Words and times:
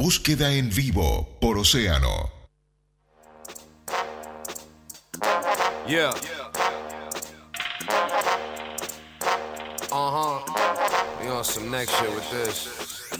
Búsqueda 0.00 0.50
en 0.50 0.70
vivo 0.70 1.28
por 1.42 1.58
Océano. 1.58 2.30
Yeah. 5.86 6.14
Uh 9.92 10.10
huh. 10.10 10.40
We 11.20 11.28
on 11.28 11.44
some 11.44 11.70
next 11.70 11.92
shit 11.96 12.14
with 12.14 12.30
this. 12.30 13.10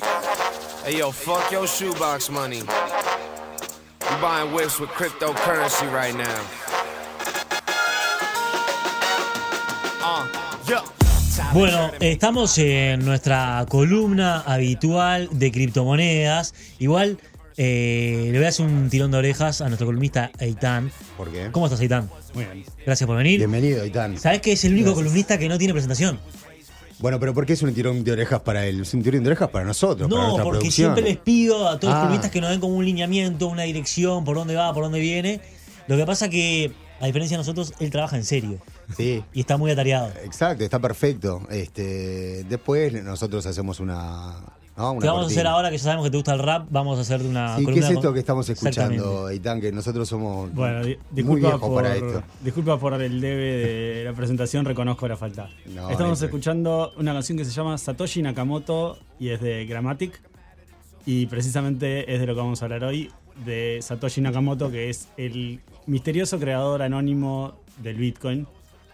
Hey 0.83 0.97
yo, 0.97 1.11
fuck 1.11 1.53
your 1.53 1.67
shoebox 1.67 2.31
money. 2.31 2.63
We 2.63 4.17
buying 4.23 4.55
whips 4.55 4.81
with 4.81 4.89
cryptocurrency 4.89 5.93
right 5.93 6.15
now. 6.15 6.60
Bueno, 11.53 11.91
estamos 12.01 12.57
en 12.59 13.05
nuestra 13.05 13.65
columna 13.69 14.41
habitual 14.41 15.29
de 15.33 15.53
criptomonedas. 15.53 16.55
Igual 16.79 17.19
eh, 17.57 18.29
le 18.33 18.39
voy 18.39 18.47
a 18.47 18.49
hacer 18.49 18.67
un 18.67 18.89
tirón 18.91 19.11
de 19.11 19.19
orejas 19.19 19.61
a 19.61 19.67
nuestro 19.69 19.87
columnista 19.87 20.31
Eitan. 20.39 20.91
¿Por 21.17 21.31
qué? 21.31 21.49
¿Cómo 21.53 21.67
estás, 21.67 21.81
Eitan? 21.81 22.11
Muy 22.35 22.45
bien. 22.45 22.65
Gracias 22.85 23.07
por 23.07 23.17
venir. 23.17 23.39
Bienvenido, 23.39 23.85
Itán. 23.85 24.19
¿Sabes 24.19 24.41
que 24.41 24.53
es 24.53 24.65
el 24.65 24.73
único 24.73 24.87
Gracias. 24.91 25.05
columnista 25.05 25.39
que 25.39 25.49
no 25.49 25.59
tiene 25.59 25.73
presentación? 25.73 26.19
Bueno, 26.99 27.19
pero 27.19 27.33
¿por 27.33 27.47
qué 27.47 27.55
es 27.55 27.63
un 27.63 27.73
tirón 27.73 28.05
de 28.05 28.13
orejas 28.13 28.41
para 28.41 28.67
él? 28.67 28.81
Es 28.83 28.93
un 28.93 29.03
tirón 29.03 29.23
de 29.23 29.31
orejas 29.31 29.49
para 29.51 29.65
nosotros, 29.65 30.09
para 30.09 30.21
No, 30.21 30.27
nuestra 30.29 30.45
porque 30.45 30.59
producción. 30.61 30.95
siempre 30.95 31.11
les 31.13 31.19
pido 31.21 31.69
a 31.69 31.79
todos 31.81 31.93
los 31.95 31.99
Ah. 31.99 32.03
columistas 32.03 32.31
que 32.31 32.41
nos 32.41 32.51
den 32.51 32.61
como 32.61 32.75
un 32.77 32.85
lineamiento, 32.85 33.47
una 33.47 33.63
dirección, 33.63 34.25
por 34.25 34.37
dónde 34.37 34.55
va, 34.55 34.73
por 34.75 34.83
dónde 34.85 35.01
viene. 35.01 35.41
Lo 35.87 35.97
que 35.97 36.05
pasa 36.07 36.29
que, 36.29 36.73
a 37.01 37.07
diferencia 37.07 37.37
de 37.37 37.41
nosotros, 37.41 37.73
él 37.81 37.91
trabaja 37.91 38.17
en 38.17 38.25
serio 38.25 38.59
Sí, 38.97 39.23
y 39.33 39.41
está 39.41 39.57
muy 39.57 39.71
atareado. 39.71 40.11
exacto, 40.25 40.63
está 40.65 40.79
perfecto. 40.79 41.41
Este, 41.51 42.45
después 42.45 42.93
nosotros 43.03 43.47
hacemos 43.47 43.81
una. 43.81 44.35
¿no? 44.77 44.93
Una 44.93 45.01
¿Qué 45.01 45.07
vamos 45.09 45.25
a 45.25 45.27
hacer 45.27 45.47
ahora 45.47 45.71
que 45.71 45.77
ya 45.79 45.85
sabemos 45.85 46.05
que 46.07 46.11
te 46.11 46.17
gusta 46.17 46.33
el 46.33 46.39
rap? 46.39 46.67
Vamos 46.71 46.99
a 46.99 47.03
hacer 47.03 47.21
una 47.23 47.57
Sí, 47.59 47.67
¿qué 47.67 47.79
es 47.81 47.89
esto 47.91 48.01
con- 48.03 48.15
que 48.15 48.21
estamos 48.21 48.49
escuchando, 48.49 48.95
Exactamente. 48.95 49.35
Itán? 49.37 49.61
Que 49.61 49.73
nosotros 49.73 50.09
somos 50.09 50.53
Bueno, 50.55 50.85
di- 50.85 50.97
muy 50.97 51.07
disculpa 51.13 51.49
viejos 51.49 51.69
por, 51.69 51.83
para 51.83 51.95
esto. 51.97 52.23
disculpa 52.43 52.79
por 52.79 53.03
el 53.03 53.21
debe 53.21 53.45
de 53.45 54.05
la 54.05 54.13
presentación, 54.15 54.65
reconozco 54.65 55.07
la 55.09 55.17
falta. 55.17 55.51
No, 55.67 55.91
Estamos 55.91 56.21
no, 56.21 56.27
escuchando 56.27 56.93
una 56.97 57.13
canción 57.13 57.37
que 57.37 57.45
se 57.45 57.51
llama 57.51 57.77
Satoshi 57.79 58.23
Nakamoto 58.23 58.99
y 59.19 59.29
es 59.31 59.41
de 59.41 59.67
Grammatic. 59.67 60.21
Y 61.07 61.27
precisamente 61.27 62.13
es 62.13 62.21
de 62.21 62.27
lo 62.27 62.35
que 62.35 62.41
vamos 62.41 62.61
a 62.63 62.67
hablar 62.67 62.85
hoy, 62.85 63.11
de 63.45 63.79
Satoshi 63.83 64.21
Nakamoto, 64.21 64.71
que 64.71 64.91
es 64.91 65.09
el 65.17 65.61
misterioso 65.87 66.39
creador 66.39 66.83
anónimo 66.83 67.55
del 67.79 67.97
Bitcoin. 67.97 68.47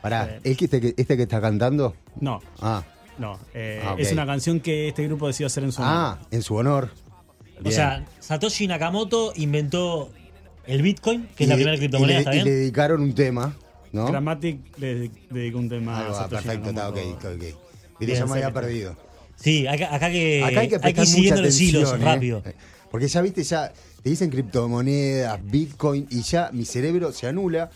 Pará, 0.02 0.26
Eh. 0.36 0.40
¿es 0.44 0.56
que 0.56 0.64
este, 0.66 0.80
que 0.80 0.94
este 0.96 1.16
que 1.16 1.22
está 1.24 1.40
cantando? 1.40 1.94
No, 2.20 2.40
Ah, 2.60 2.84
no. 3.18 3.38
eh, 3.54 3.82
Ah. 3.84 3.96
Es 3.98 4.12
una 4.12 4.26
canción 4.26 4.60
que 4.60 4.88
este 4.88 5.06
grupo 5.06 5.26
decidió 5.26 5.46
hacer 5.48 5.64
en 5.64 5.72
su 5.72 5.82
honor. 5.82 5.94
ah 5.96 6.18
en 6.30 6.42
su 6.42 6.54
honor. 6.54 6.90
O 7.58 7.62
Bien. 7.62 7.74
sea, 7.74 8.04
Satoshi 8.20 8.66
Nakamoto 8.66 9.32
inventó 9.36 10.10
el 10.66 10.82
Bitcoin, 10.82 11.26
que 11.36 11.44
es 11.44 11.48
la 11.48 11.56
primera 11.56 11.76
criptomoneda, 11.76 12.18
y 12.18 12.20
¿está 12.20 12.30
le, 12.32 12.36
y 12.36 12.42
bien? 12.42 12.54
le 12.54 12.60
dedicaron 12.60 13.00
un 13.02 13.14
tema, 13.14 13.56
¿no? 13.92 14.06
Grammatic 14.06 14.58
le 14.78 15.10
dedicó 15.30 15.58
un 15.58 15.68
tema 15.68 15.98
Ahí 16.00 16.10
a 16.10 16.14
Satoshi 16.14 16.44
perfecto, 16.44 16.68
está 16.70 16.88
ok, 16.90 16.98
ok. 17.24 17.44
Bien, 18.00 18.18
ya 18.18 18.26
me 18.26 18.32
había 18.32 18.52
perdido. 18.52 18.94
Sí, 19.36 19.66
acá, 19.66 19.94
acá 19.94 20.10
que, 20.10 20.44
Acá 20.44 20.60
hay 20.60 20.68
que 20.68 20.74
ir 20.74 20.80
prestar 20.80 21.04
mucha 21.04 21.06
siguiendo 21.06 21.42
los 21.42 21.60
hilos 21.60 21.92
¿eh? 21.92 21.96
rápido. 21.98 22.42
Porque 22.90 23.08
ya 23.08 23.20
viste, 23.22 23.42
ya 23.42 23.72
te 24.02 24.10
dicen 24.10 24.30
criptomonedas, 24.30 25.40
Bitcoin 25.44 26.06
y 26.10 26.22
ya 26.22 26.50
mi 26.52 26.64
cerebro 26.64 27.12
se 27.12 27.26
anula. 27.26 27.70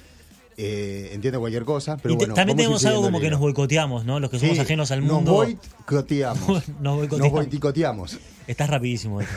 Eh, 0.62 1.10
entiendo 1.14 1.40
cualquier 1.40 1.64
cosa, 1.64 1.96
pero 1.96 2.12
y 2.12 2.16
bueno. 2.18 2.34
también 2.34 2.54
tenemos 2.56 2.84
algo 2.84 3.00
como 3.00 3.18
que 3.18 3.30
nos 3.30 3.40
boicoteamos, 3.40 4.04
¿no? 4.04 4.20
Los 4.20 4.28
que 4.30 4.38
somos 4.38 4.56
Sí, 4.56 4.60
ajenos 4.60 4.90
al 4.90 5.00
nos 5.00 5.10
mundo. 5.14 5.32
boicoteamos. 5.32 6.68
Nos 6.80 6.96
boicoteamos. 6.96 7.32
Nos 7.32 7.48
boicoteamos. 7.50 8.18
Estás 8.46 8.68
rapidísimo. 8.68 9.20
esto. 9.22 9.32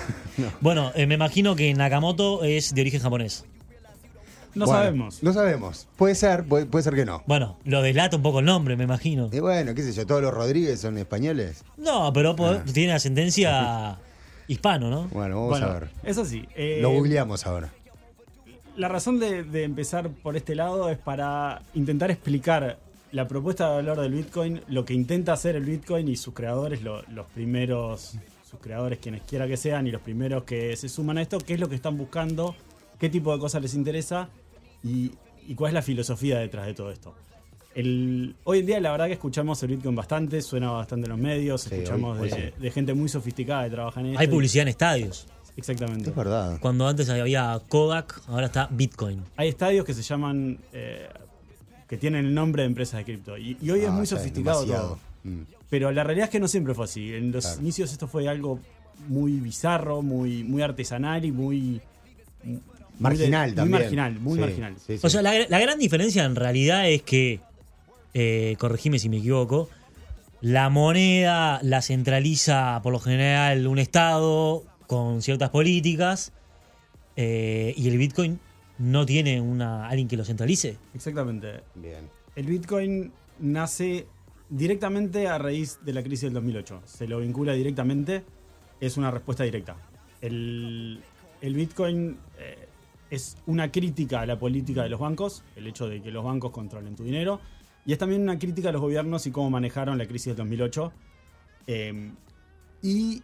Bueno, 0.59 0.91
eh, 0.95 1.05
me 1.07 1.15
imagino 1.15 1.55
que 1.55 1.73
Nakamoto 1.73 2.43
es 2.43 2.75
de 2.75 2.81
origen 2.81 2.99
japonés. 2.99 3.45
No 4.53 4.65
Bueno, 4.65 4.79
sabemos. 4.81 5.23
No 5.23 5.31
sabemos. 5.33 5.87
Puede 5.95 6.13
ser, 6.15 6.43
puede, 6.43 6.65
puede 6.65 6.83
ser 6.83 6.93
que 6.93 7.05
no. 7.05 7.23
Bueno, 7.25 7.57
lo 7.63 7.81
delata 7.81 8.17
un 8.17 8.21
poco 8.21 8.39
el 8.39 8.45
nombre, 8.45 8.75
me 8.75 8.83
imagino. 8.83 9.29
Y 9.31 9.39
bueno, 9.39 9.73
qué 9.73 9.81
sé 9.81 9.93
yo, 9.93 10.05
todos 10.05 10.21
los 10.21 10.33
Rodríguez 10.33 10.81
son 10.81 10.97
españoles. 10.97 11.63
No, 11.77 12.11
pero 12.11 12.35
Ah. 12.39 12.63
tiene 12.73 12.91
ascendencia 12.93 13.97
hispano, 14.47 14.89
¿no? 14.89 15.07
Bueno, 15.09 15.35
vamos 15.35 15.49
Bueno, 15.49 15.65
a 15.67 15.79
ver. 15.79 15.89
es 16.03 16.17
así. 16.17 16.45
eh, 16.55 16.79
Lo 16.81 16.89
googleamos 16.91 17.45
ahora. 17.45 17.71
La 18.75 18.87
razón 18.87 19.19
de, 19.19 19.43
de 19.43 19.63
empezar 19.63 20.09
por 20.09 20.35
este 20.35 20.55
lado 20.55 20.89
es 20.89 20.97
para 20.97 21.61
intentar 21.75 22.09
explicar 22.11 22.79
la 23.11 23.27
propuesta 23.27 23.69
de 23.69 23.75
valor 23.75 24.01
del 24.01 24.13
Bitcoin, 24.13 24.61
lo 24.67 24.85
que 24.85 24.93
intenta 24.95 25.33
hacer 25.33 25.55
el 25.55 25.63
Bitcoin 25.65 26.07
y 26.07 26.15
sus 26.15 26.33
creadores, 26.33 26.81
lo- 26.81 27.03
los 27.09 27.27
primeros, 27.27 28.15
sus 28.49 28.59
creadores, 28.59 28.97
quienes 28.97 29.21
quiera 29.21 29.47
que 29.47 29.57
sean, 29.57 29.85
y 29.85 29.91
los 29.91 30.01
primeros 30.01 30.43
que 30.45 30.75
se 30.75 30.89
suman 30.89 31.19
a 31.19 31.21
esto, 31.21 31.37
qué 31.37 31.53
es 31.53 31.59
lo 31.59 31.69
que 31.69 31.75
están 31.75 31.95
buscando, 31.97 32.55
qué 32.99 33.09
tipo 33.09 33.31
de 33.31 33.39
cosas 33.39 33.61
les 33.61 33.75
interesa 33.75 34.29
y, 34.83 35.11
y 35.47 35.53
cuál 35.53 35.69
es 35.69 35.73
la 35.75 35.81
filosofía 35.83 36.39
detrás 36.39 36.65
de 36.65 36.73
todo 36.73 36.91
esto. 36.91 37.13
El- 37.75 38.35
hoy 38.43 38.59
en 38.59 38.65
día 38.65 38.79
la 38.79 38.91
verdad 38.91 39.07
que 39.07 39.13
escuchamos 39.13 39.61
el 39.63 39.69
Bitcoin 39.69 39.95
bastante, 39.95 40.41
suena 40.41 40.71
bastante 40.71 41.05
en 41.07 41.11
los 41.11 41.19
medios, 41.19 41.61
Sí, 41.61 41.69
escuchamos 41.75 42.19
hoy- 42.19 42.31
hoy 42.31 42.39
de, 42.41 42.47
sí. 42.49 42.53
de 42.61 42.71
gente 42.71 42.93
muy 42.93 43.09
sofisticada 43.09 43.63
que 43.65 43.71
trabaja 43.71 43.99
en 44.01 44.07
esto. 44.07 44.19
Hay 44.19 44.27
y- 44.27 44.29
publicidad 44.29 44.61
en 44.63 44.67
estadios. 44.69 45.27
Exactamente. 45.55 46.09
Es 46.09 46.15
verdad. 46.15 46.57
Cuando 46.59 46.87
antes 46.87 47.09
había 47.09 47.59
Kodak, 47.69 48.21
ahora 48.27 48.47
está 48.47 48.67
Bitcoin. 48.71 49.21
Hay 49.37 49.49
estadios 49.49 49.85
que 49.85 49.93
se 49.93 50.01
llaman. 50.01 50.57
eh, 50.73 51.07
que 51.87 51.97
tienen 51.97 52.25
el 52.25 52.33
nombre 52.33 52.63
de 52.63 52.67
empresas 52.67 52.97
de 52.99 53.03
cripto. 53.05 53.37
Y, 53.37 53.55
y 53.61 53.69
hoy 53.69 53.81
es 53.81 53.87
Ah, 53.89 53.91
muy 53.91 54.07
sofisticado 54.07 54.61
demasiado. 54.61 54.87
todo. 55.23 55.31
Mm. 55.31 55.41
Pero 55.69 55.91
la 55.91 56.03
realidad 56.03 56.25
es 56.25 56.31
que 56.31 56.39
no 56.39 56.47
siempre 56.47 56.73
fue 56.73 56.85
así. 56.85 57.13
En 57.13 57.31
los 57.31 57.45
Claro. 57.45 57.61
inicios 57.61 57.91
esto 57.91 58.07
fue 58.07 58.27
algo 58.27 58.59
muy 59.07 59.33
bizarro, 59.33 60.01
muy, 60.01 60.43
muy 60.43 60.61
artesanal 60.63 61.23
y 61.25 61.31
muy. 61.31 61.81
muy 62.43 62.59
Marginal 62.99 63.49
de- 63.51 63.55
también. 63.55 63.71
Muy 63.71 63.79
marginal, 63.81 64.19
muy 64.19 64.33
Sí, 64.35 64.39
marginal. 64.41 64.75
sí, 64.85 64.97
sí. 64.97 65.05
O 65.05 65.09
sea, 65.09 65.21
la, 65.21 65.33
la 65.47 65.59
gran 65.59 65.77
diferencia 65.77 66.23
en 66.25 66.35
realidad 66.35 66.89
es 66.89 67.03
que, 67.03 67.39
eh, 68.13 68.55
corregime 68.59 68.99
si 68.99 69.09
me 69.09 69.17
equivoco, 69.17 69.69
la 70.41 70.69
moneda 70.69 71.59
la 71.63 71.81
centraliza 71.81 72.81
por 72.83 72.91
lo 72.91 72.99
general 72.99 73.65
un 73.67 73.79
Estado 73.79 74.63
con 74.87 75.21
ciertas 75.21 75.49
políticas 75.49 76.33
eh, 77.15 77.73
y 77.77 77.87
el 77.87 77.97
Bitcoin 77.97 78.39
no 78.77 79.05
tiene 79.05 79.39
una 79.39 79.87
alguien 79.87 80.07
que 80.07 80.17
lo 80.17 80.25
centralice. 80.25 80.77
Exactamente. 80.93 81.61
Bien. 81.75 82.09
El 82.35 82.47
Bitcoin 82.47 83.11
nace 83.39 84.07
directamente 84.49 85.27
a 85.27 85.37
raíz 85.37 85.79
de 85.83 85.93
la 85.93 86.03
crisis 86.03 86.23
del 86.23 86.33
2008. 86.33 86.81
Se 86.85 87.07
lo 87.07 87.19
vincula 87.19 87.53
directamente, 87.53 88.23
es 88.79 88.97
una 88.97 89.11
respuesta 89.11 89.43
directa. 89.43 89.75
El, 90.21 91.01
el 91.41 91.53
Bitcoin 91.53 92.17
eh, 92.39 92.67
es 93.09 93.37
una 93.45 93.71
crítica 93.71 94.21
a 94.21 94.25
la 94.25 94.39
política 94.39 94.83
de 94.83 94.89
los 94.89 94.99
bancos, 94.99 95.43
el 95.55 95.67
hecho 95.67 95.87
de 95.87 96.01
que 96.01 96.11
los 96.11 96.23
bancos 96.23 96.51
controlen 96.51 96.95
tu 96.95 97.03
dinero, 97.03 97.39
y 97.85 97.93
es 97.93 97.97
también 97.97 98.21
una 98.21 98.39
crítica 98.39 98.69
a 98.69 98.71
los 98.71 98.81
gobiernos 98.81 99.25
y 99.27 99.31
cómo 99.31 99.49
manejaron 99.49 99.97
la 99.97 100.05
crisis 100.05 100.27
del 100.27 100.37
2008. 100.37 100.91
Eh, 101.67 102.11
y 102.81 103.21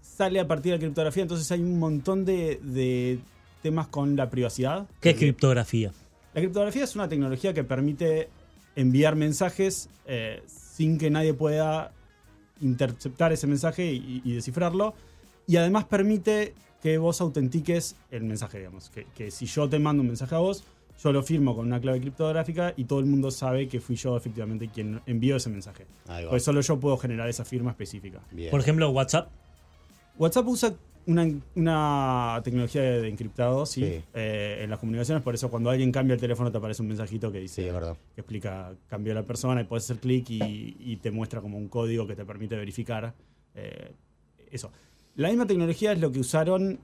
sale 0.00 0.40
a 0.40 0.46
partir 0.46 0.72
de 0.72 0.78
la 0.78 0.80
criptografía, 0.80 1.22
entonces 1.22 1.50
hay 1.50 1.60
un 1.60 1.78
montón 1.78 2.24
de, 2.24 2.60
de 2.62 3.18
temas 3.62 3.88
con 3.88 4.16
la 4.16 4.28
privacidad. 4.30 4.86
¿Qué 5.00 5.10
es 5.10 5.16
criptografía? 5.16 5.92
La 6.34 6.40
criptografía 6.40 6.84
es 6.84 6.94
una 6.94 7.08
tecnología 7.08 7.54
que 7.54 7.64
permite 7.64 8.28
enviar 8.74 9.16
mensajes 9.16 9.88
eh, 10.06 10.42
sin 10.46 10.98
que 10.98 11.10
nadie 11.10 11.34
pueda 11.34 11.92
interceptar 12.60 13.32
ese 13.32 13.46
mensaje 13.46 13.92
y, 13.92 14.22
y 14.24 14.34
descifrarlo. 14.34 14.94
Y 15.46 15.56
además 15.56 15.84
permite 15.84 16.54
que 16.82 16.98
vos 16.98 17.20
autentiques 17.20 17.96
el 18.10 18.24
mensaje, 18.24 18.58
digamos. 18.58 18.90
Que, 18.90 19.06
que 19.14 19.30
si 19.30 19.46
yo 19.46 19.68
te 19.68 19.78
mando 19.78 20.00
un 20.00 20.08
mensaje 20.08 20.34
a 20.34 20.38
vos, 20.38 20.64
yo 21.00 21.12
lo 21.12 21.22
firmo 21.22 21.54
con 21.56 21.66
una 21.66 21.80
clave 21.80 22.00
criptográfica 22.00 22.74
y 22.76 22.84
todo 22.84 23.00
el 23.00 23.06
mundo 23.06 23.30
sabe 23.30 23.68
que 23.68 23.80
fui 23.80 23.96
yo 23.96 24.16
efectivamente 24.16 24.68
quien 24.68 25.00
envió 25.06 25.36
ese 25.36 25.50
mensaje. 25.50 25.86
Pues 26.28 26.42
solo 26.44 26.60
yo 26.60 26.78
puedo 26.78 26.96
generar 26.96 27.28
esa 27.28 27.44
firma 27.44 27.70
específica. 27.70 28.20
Bien. 28.30 28.50
Por 28.50 28.60
ejemplo, 28.60 28.88
WhatsApp. 28.90 29.30
WhatsApp 30.18 30.46
usa 30.46 30.74
una, 31.06 31.26
una 31.56 32.40
tecnología 32.44 32.82
de 32.82 33.08
encriptado, 33.08 33.66
sí, 33.66 33.80
Sí. 33.80 34.02
eh, 34.14 34.60
en 34.62 34.70
las 34.70 34.78
comunicaciones, 34.78 35.22
por 35.24 35.34
eso 35.34 35.50
cuando 35.50 35.70
alguien 35.70 35.90
cambia 35.90 36.14
el 36.14 36.20
teléfono 36.20 36.52
te 36.52 36.58
aparece 36.58 36.82
un 36.82 36.88
mensajito 36.88 37.32
que 37.32 37.40
dice, 37.40 37.62
Sí, 37.62 37.66
es 37.68 37.74
verdad. 37.74 37.96
que 38.14 38.20
explica, 38.20 38.72
cambió 38.88 39.12
la 39.14 39.24
persona 39.24 39.60
y 39.62 39.64
puedes 39.64 39.84
hacer 39.84 39.98
clic 39.98 40.30
y, 40.30 40.76
y 40.78 40.96
te 40.98 41.10
muestra 41.10 41.40
como 41.40 41.58
un 41.58 41.66
código 41.68 42.06
que 42.06 42.14
te 42.14 42.24
permite 42.24 42.54
verificar 42.56 43.14
eh, 43.56 43.90
eso. 44.52 44.70
La 45.16 45.28
misma 45.28 45.46
tecnología 45.46 45.90
es 45.92 46.00
lo 46.00 46.12
que 46.12 46.20
usaron, 46.20 46.78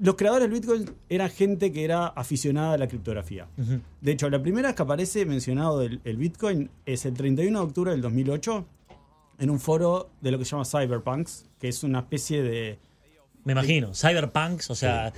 los 0.00 0.16
creadores 0.16 0.50
del 0.50 0.60
Bitcoin 0.60 0.90
eran 1.08 1.30
gente 1.30 1.72
que 1.72 1.84
era 1.84 2.06
aficionada 2.08 2.74
a 2.74 2.78
la 2.78 2.88
criptografía. 2.88 3.46
De 4.00 4.12
hecho, 4.12 4.28
la 4.28 4.42
primera 4.42 4.68
vez 4.68 4.76
que 4.76 4.82
aparece 4.82 5.24
mencionado 5.26 5.82
el, 5.82 6.00
el 6.04 6.16
Bitcoin 6.16 6.70
es 6.86 7.06
el 7.06 7.14
31 7.14 7.58
de 7.58 7.64
octubre 7.64 7.90
del 7.92 8.00
2008 8.02 8.66
en 9.38 9.50
un 9.50 9.60
foro 9.60 10.10
de 10.20 10.30
lo 10.32 10.38
que 10.38 10.44
se 10.44 10.50
llama 10.52 10.64
Cyberpunks, 10.64 11.46
que 11.60 11.68
es 11.68 11.82
una 11.82 12.00
especie 12.00 12.42
de... 12.42 12.78
Me 13.44 13.52
imagino. 13.52 13.92
Cyberpunks, 13.94 14.70
o 14.70 14.74
sea, 14.74 15.12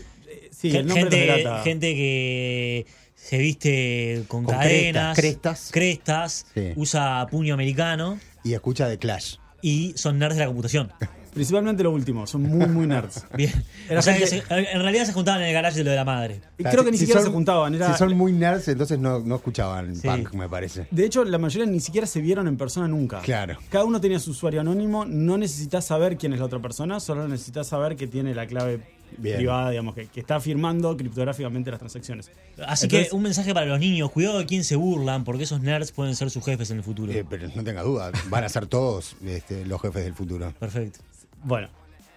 Sí, 0.50 0.74
el 0.76 0.86
nombre 0.86 1.10
gente, 1.10 1.50
gente 1.64 1.94
que 1.94 2.86
se 3.14 3.38
viste 3.38 4.24
con, 4.28 4.44
Con 4.44 4.54
cadenas, 4.54 5.16
crestas, 5.16 5.70
crestas, 5.72 6.46
Sí. 6.54 6.72
usa 6.76 7.26
puño 7.30 7.52
americano 7.54 8.18
Y 8.44 8.52
escucha 8.54 8.86
de 8.88 8.98
Clash. 8.98 9.36
y 9.60 9.92
son 9.96 10.18
nerds 10.18 10.36
de 10.36 10.40
la 10.40 10.46
computación. 10.46 10.92
Principalmente 11.32 11.82
lo 11.82 11.90
último, 11.92 12.26
son 12.26 12.42
muy, 12.42 12.66
muy 12.66 12.86
nerds. 12.86 13.24
Bien. 13.36 13.50
Era 13.88 14.00
O 14.00 14.02
sea, 14.02 14.16
que 14.18 14.26
gente- 14.26 14.46
se- 14.46 14.72
en 14.72 14.82
realidad 14.82 15.06
se 15.06 15.12
juntaban 15.14 15.40
en 15.42 15.48
el 15.48 15.54
garage 15.54 15.78
de 15.78 15.84
lo 15.84 15.90
de 15.90 15.96
la 15.96 16.04
madre. 16.04 16.40
Y 16.58 16.64
creo 16.64 16.84
que 16.84 16.90
ni 16.90 16.98
Si 16.98 17.04
siquiera 17.04 17.20
son- 17.20 17.30
se 17.30 17.34
juntaban. 17.34 17.74
Era, 17.74 17.92
Si 17.92 17.98
son 17.98 18.14
muy 18.16 18.32
nerds, 18.32 18.68
entonces 18.68 18.98
no, 18.98 19.20
no 19.20 19.36
escuchaban 19.36 19.96
Sí. 19.96 20.06
punk, 20.06 20.34
me 20.34 20.48
parece. 20.48 20.86
De 20.90 21.06
hecho, 21.06 21.24
la 21.24 21.38
mayoría 21.38 21.70
ni 21.70 21.80
siquiera 21.80 22.06
se 22.06 22.20
vieron 22.20 22.48
en 22.48 22.56
persona 22.56 22.86
nunca. 22.86 23.20
Claro. 23.20 23.56
Cada 23.70 23.84
uno 23.84 24.00
tenía 24.00 24.18
su 24.18 24.32
usuario 24.32 24.60
anónimo, 24.60 25.04
no 25.06 25.38
necesitas 25.38 25.86
saber 25.86 26.18
quién 26.18 26.34
es 26.34 26.38
la 26.40 26.44
otra 26.46 26.60
persona, 26.60 27.00
solo 27.00 27.26
necesitas 27.26 27.66
saber 27.66 27.96
que 27.96 28.06
tiene 28.06 28.34
la 28.34 28.46
clave 28.46 28.80
Bien. 29.16 29.36
privada, 29.36 29.70
digamos, 29.70 29.94
que, 29.94 30.06
que 30.08 30.20
está 30.20 30.38
firmando 30.40 30.94
criptográficamente 30.96 31.70
las 31.70 31.78
transacciones. 31.80 32.30
Así 32.66 32.84
Entonces- 32.86 33.08
que 33.08 33.14
un 33.16 33.22
mensaje 33.22 33.54
para 33.54 33.64
los 33.66 33.78
niños, 33.80 34.10
cuidado 34.10 34.38
de 34.38 34.44
quién 34.46 34.64
se 34.64 34.76
burlan, 34.76 35.24
porque 35.24 35.44
esos 35.44 35.62
nerds 35.62 35.92
pueden 35.92 36.14
ser 36.14 36.30
sus 36.30 36.44
jefes 36.44 36.70
en 36.70 36.78
el 36.78 36.82
futuro. 36.82 37.10
Eh, 37.12 37.24
pero 37.28 37.48
no 37.54 37.64
tenga 37.64 37.82
duda, 37.82 38.10
van 38.28 38.44
a 38.44 38.48
ser 38.50 38.66
todos 38.66 39.16
este, 39.24 39.64
los 39.64 39.80
jefes 39.80 40.04
del 40.04 40.14
futuro. 40.14 40.52
Perfecto. 40.58 41.00
Bueno, 41.44 41.68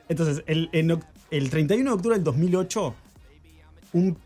entonces, 0.10 0.44
el, 0.48 0.69
en 0.72 1.00
el 1.31 1.50
31 1.50 1.89
de 1.89 1.95
octubre 1.95 2.16
del 2.16 2.24
2008, 2.24 2.94
un 3.94 4.18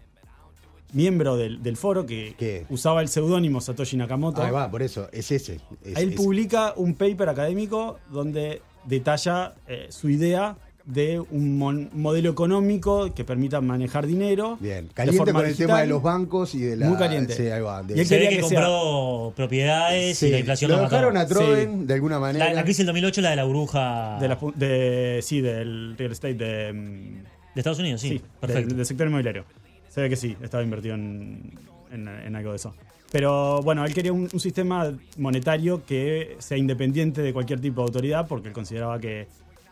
miembro 0.91 1.37
del, 1.37 1.61
del 1.61 1.77
foro 1.77 2.05
que 2.05 2.35
¿Qué? 2.37 2.65
usaba 2.69 3.01
el 3.01 3.07
seudónimo 3.09 3.61
Satoshi 3.61 3.95
Nakamoto, 3.97 4.41
Ahí 4.41 4.51
va, 4.51 4.69
por 4.71 4.81
eso, 4.81 5.07
es 5.11 5.31
ese. 5.31 5.59
es- 5.83 5.97
él 5.97 6.09
es- 6.09 6.15
publica 6.15 6.73
un 6.75 6.95
paper 6.95 7.29
académico 7.29 7.99
donde 8.11 8.61
detalla 8.85 9.53
eh, 9.67 9.87
su 9.89 10.09
idea 10.09 10.57
de 10.85 11.19
un 11.19 11.57
mon- 11.57 11.89
modelo 11.93 12.31
económico 12.31 13.13
que 13.13 13.23
permita 13.23 13.61
manejar 13.61 14.07
dinero. 14.07 14.57
Bien, 14.59 14.87
caliente 14.93 15.31
con 15.31 15.41
el 15.43 15.47
digital. 15.51 15.67
tema 15.67 15.81
de 15.81 15.87
los 15.87 16.01
bancos 16.01 16.55
y 16.55 16.59
de 16.61 16.77
la. 16.77 16.87
Muy 16.87 16.97
caliente. 16.97 17.33
Sí, 17.33 17.43
ahí 17.47 17.61
va. 17.61 17.83
de- 17.83 17.95
Y 17.95 17.99
él 17.99 18.05
Se 18.07 18.15
ve 18.15 18.21
quería 18.23 18.37
que 18.37 18.43
que 18.43 18.49
sea- 18.49 18.59
compró 18.65 19.33
propiedades 19.35 20.17
Sí, 20.17 20.27
y 20.27 20.31
la 20.31 20.39
inflación 20.39 20.71
lo 20.71 20.77
lo 20.77 20.83
mató. 20.83 20.95
dejaron 20.95 21.17
a 21.17 21.27
Troven 21.27 21.85
de 21.87 21.93
alguna 21.93 22.19
manera. 22.19 22.45
La, 22.47 22.53
la 22.53 22.63
crisis 22.63 22.79
del 22.79 22.87
2008, 22.87 23.21
la 23.21 23.29
de 23.31 23.35
la 23.35 23.43
burbuja 23.43 24.17
De, 24.19 24.27
la 24.27 24.37
de- 24.55 25.19
sí, 25.21 25.41
del 25.41 25.95
real 25.97 26.11
estate 26.11 26.33
de, 26.33 26.73
mm, 26.73 27.13
de 27.53 27.59
Estados 27.61 27.79
Unidos, 27.79 28.01
sí. 28.01 28.09
sí, 28.09 28.21
perfecto. 28.39 28.67
del, 28.69 28.77
del 28.77 28.85
sector 28.85 29.07
inmobiliario. 29.07 29.45
Se 29.89 30.01
ve 30.01 30.09
que 30.09 30.15
sí, 30.15 30.35
estaba 30.41 30.63
invertido 30.63 30.95
en, 30.95 31.51
en- 31.91 32.07
en 32.07 32.35
algo 32.35 32.51
de 32.51 32.55
eso. 32.55 32.73
Pero 33.11 33.61
bueno, 33.63 33.83
él 33.85 33.93
quería 33.93 34.13
un, 34.13 34.29
un 34.31 34.39
sistema 34.39 34.91
monetario 35.17 35.83
que 35.85 36.35
sea 36.39 36.57
independiente 36.57 37.21
de 37.23 37.33
cualquier 37.33 37.59
tipo 37.59 37.81
de 37.81 37.85
autoridad 37.87 38.27
porque 38.27 38.47
él 38.49 38.53
consideraba 38.53 38.99
que, 38.99 39.27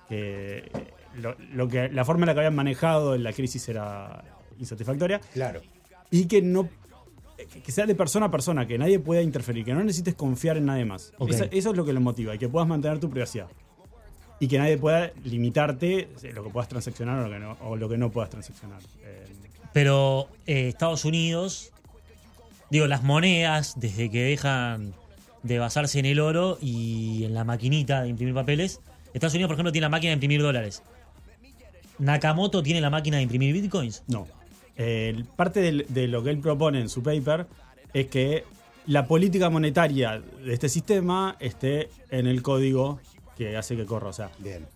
que 0.09 0.63
lo, 1.21 1.35
lo 1.53 1.67
que 1.67 1.89
la 1.89 2.05
forma 2.05 2.23
en 2.23 2.27
la 2.27 2.33
que 2.33 2.39
habían 2.41 2.55
manejado 2.55 3.17
la 3.17 3.33
crisis 3.33 3.67
era 3.69 4.23
insatisfactoria 4.59 5.19
Claro. 5.33 5.61
y 6.11 6.25
que 6.25 6.41
no 6.41 6.69
que- 7.63 7.71
sea 7.71 7.85
de 7.85 7.93
persona 7.95 8.27
a 8.27 8.31
persona, 8.31 8.65
que 8.67 8.77
nadie 8.77 8.99
pueda 8.99 9.21
interferir, 9.21 9.63
que 9.65 9.73
no 9.73 9.83
necesites 9.83 10.15
confiar 10.15 10.57
en 10.57 10.65
nadie 10.65 10.85
más. 10.85 11.13
Eso 11.51 11.71
es 11.71 11.77
lo 11.77 11.85
que 11.85 11.93
lo 11.93 12.01
motiva 12.01 12.33
y 12.33 12.37
que 12.39 12.49
puedas 12.49 12.67
mantener 12.67 12.99
tu 12.99 13.09
privacidad. 13.09 13.47
Y 14.39 14.47
que 14.47 14.57
nadie 14.59 14.77
pueda 14.77 15.11
limitarte 15.23 16.09
eh, 16.23 16.31
lo 16.33 16.43
que 16.43 16.49
puedas 16.51 16.67
transaccionar 16.69 17.19
o 17.19 17.27
lo 17.27 17.29
que 17.33 17.39
no, 17.39 17.57
o 17.61 17.75
lo 17.75 17.89
que 17.89 17.97
no 17.97 18.09
puedas 18.11 18.29
transaccionar. 18.29 18.79
Eh, 19.03 19.25
Pero 19.73 20.27
eh, 20.45 20.67
Estados 20.67 21.05
Unidos, 21.05 21.71
digo, 22.69 22.85
las 22.87 23.03
monedas, 23.03 23.73
desde 23.79 24.09
que 24.11 24.21
dejan 24.23 24.93
de 25.43 25.59
basarse 25.59 25.99
en 25.99 26.05
el 26.05 26.19
oro 26.19 26.57
y 26.61 27.23
en 27.25 27.33
la 27.33 27.43
maquinita 27.43 28.01
de 28.03 28.09
imprimir 28.09 28.33
papeles, 28.35 28.79
Estados 29.13 29.33
Unidos, 29.33 29.47
por 29.49 29.55
ejemplo, 29.55 29.71
tiene 29.71 29.85
la 29.85 29.89
máquina 29.89 30.09
de 30.09 30.13
imprimir 30.15 30.41
dólares. 30.41 30.83
Nakamoto 31.99 32.61
tiene 32.63 32.81
la 32.81 32.89
máquina 32.89 33.17
de 33.17 33.23
imprimir 33.23 33.53
bitcoins. 33.53 34.03
no. 34.07 34.27
Eh, 34.79 35.23
parte 35.35 35.59
de 35.89 36.07
lo 36.07 36.21
que 36.23 36.29
él 36.29 36.37
propone 36.37 36.79
en 36.79 36.87
su 36.87 37.01
paper 37.01 37.47
es 37.93 38.05
que 38.07 38.43
la 38.85 39.07
política 39.07 39.49
monetaria 39.49 40.21
de 40.21 40.53
este 40.53 40.69
sistema 40.69 41.35
esté 41.39 41.89
en 42.11 42.27
el 42.27 42.43
código 42.43 42.99
que 43.35 43.57
hace 43.57 43.75
que 43.75 43.85
corra. 43.85 44.09
O 44.09 44.13
sea, 44.13 44.29
Bien. 44.37 44.67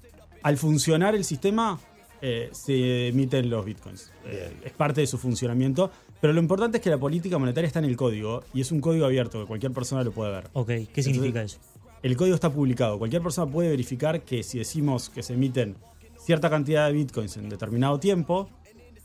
al 0.41 0.57
funcionar 0.57 1.13
el 1.13 1.23
sistema, 1.23 1.79
eh, 2.19 2.49
se 2.51 3.09
emiten 3.09 3.49
los 3.49 3.63
bitcoins. 3.63 4.11
Eh, 4.25 4.51
es 4.65 4.71
parte 4.71 5.01
de 5.01 5.07
su 5.07 5.19
funcionamiento. 5.19 5.91
Pero 6.19 6.33
lo 6.33 6.39
importante 6.41 6.77
es 6.77 6.83
que 6.83 6.89
la 6.89 6.97
política 6.97 7.37
monetaria 7.37 7.67
está 7.67 7.79
en 7.79 7.85
el 7.85 7.95
código 7.95 8.43
y 8.53 8.61
es 8.61 8.71
un 8.71 8.79
código 8.81 9.05
abierto 9.05 9.39
que 9.41 9.45
cualquier 9.47 9.71
persona 9.71 10.03
lo 10.03 10.11
puede 10.11 10.31
ver. 10.31 10.49
Ok, 10.53 10.71
¿qué 10.93 11.03
significa 11.03 11.41
eso? 11.43 11.59
El 12.03 12.17
código 12.17 12.35
está 12.35 12.51
publicado. 12.51 12.97
Cualquier 12.97 13.21
persona 13.21 13.51
puede 13.51 13.69
verificar 13.69 14.21
que 14.21 14.41
si 14.41 14.57
decimos 14.59 15.09
que 15.09 15.21
se 15.23 15.33
emiten 15.33 15.75
cierta 16.23 16.49
cantidad 16.49 16.87
de 16.87 16.93
bitcoins 16.93 17.37
en 17.37 17.49
determinado 17.49 17.99
tiempo, 17.99 18.49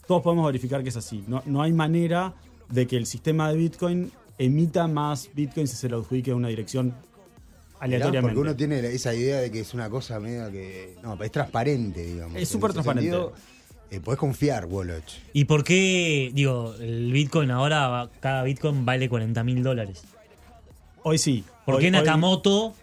todos 0.07 0.23
podemos 0.23 0.47
verificar 0.47 0.83
que 0.83 0.91
es 0.91 0.97
así. 0.97 1.25
No, 1.27 1.43
no 1.47 1.63
hay 1.63 1.73
manera 1.73 2.35
de 2.69 2.87
que 2.87 2.97
el 2.97 3.07
sistema 3.07 3.51
de 3.51 3.57
bitcoin 3.59 4.11
emita 4.39 4.87
más 4.87 5.31
bitcoins 5.35 5.73
y 5.73 5.77
se 5.77 5.89
lo 5.89 5.99
adjudique 5.99 6.31
a 6.31 6.35
una 6.37 6.49
dirección 6.49 6.87
Mirá, 6.87 6.97
aleatoriamente. 7.81 8.35
Porque 8.35 8.41
uno 8.49 8.57
tiene 8.57 8.79
esa 8.95 9.15
idea 9.15 9.39
de 9.39 9.51
que 9.51 9.61
es 9.61 9.75
una 9.75 9.89
cosa 9.91 10.19
media 10.21 10.51
que. 10.51 10.95
No, 11.03 11.21
es 11.23 11.31
transparente, 11.33 12.05
digamos. 12.05 12.37
Es 12.37 12.49
súper 12.49 12.73
transparente. 12.73 13.11
sentido, 13.11 13.33
eh, 13.91 14.01
podés 14.01 14.19
confiar, 14.19 14.67
Woloch. 14.67 15.05
¿Y 15.33 15.45
por 15.45 15.63
qué, 15.65 16.31
digo, 16.35 16.75
el 16.81 17.13
bitcoin 17.13 17.51
ahora, 17.51 17.89
va- 17.89 18.11
cada 18.21 18.43
bitcoin 18.43 18.85
vale 18.85 19.09
40 19.09 19.43
mil 19.45 19.63
dólares? 19.63 20.03
Hoy 21.03 21.19
sí. 21.19 21.45
¿Por 21.65 21.77
Hoy- 21.77 21.81
qué 21.83 21.87
hoy- 21.87 21.93
Nakamoto 21.93 22.75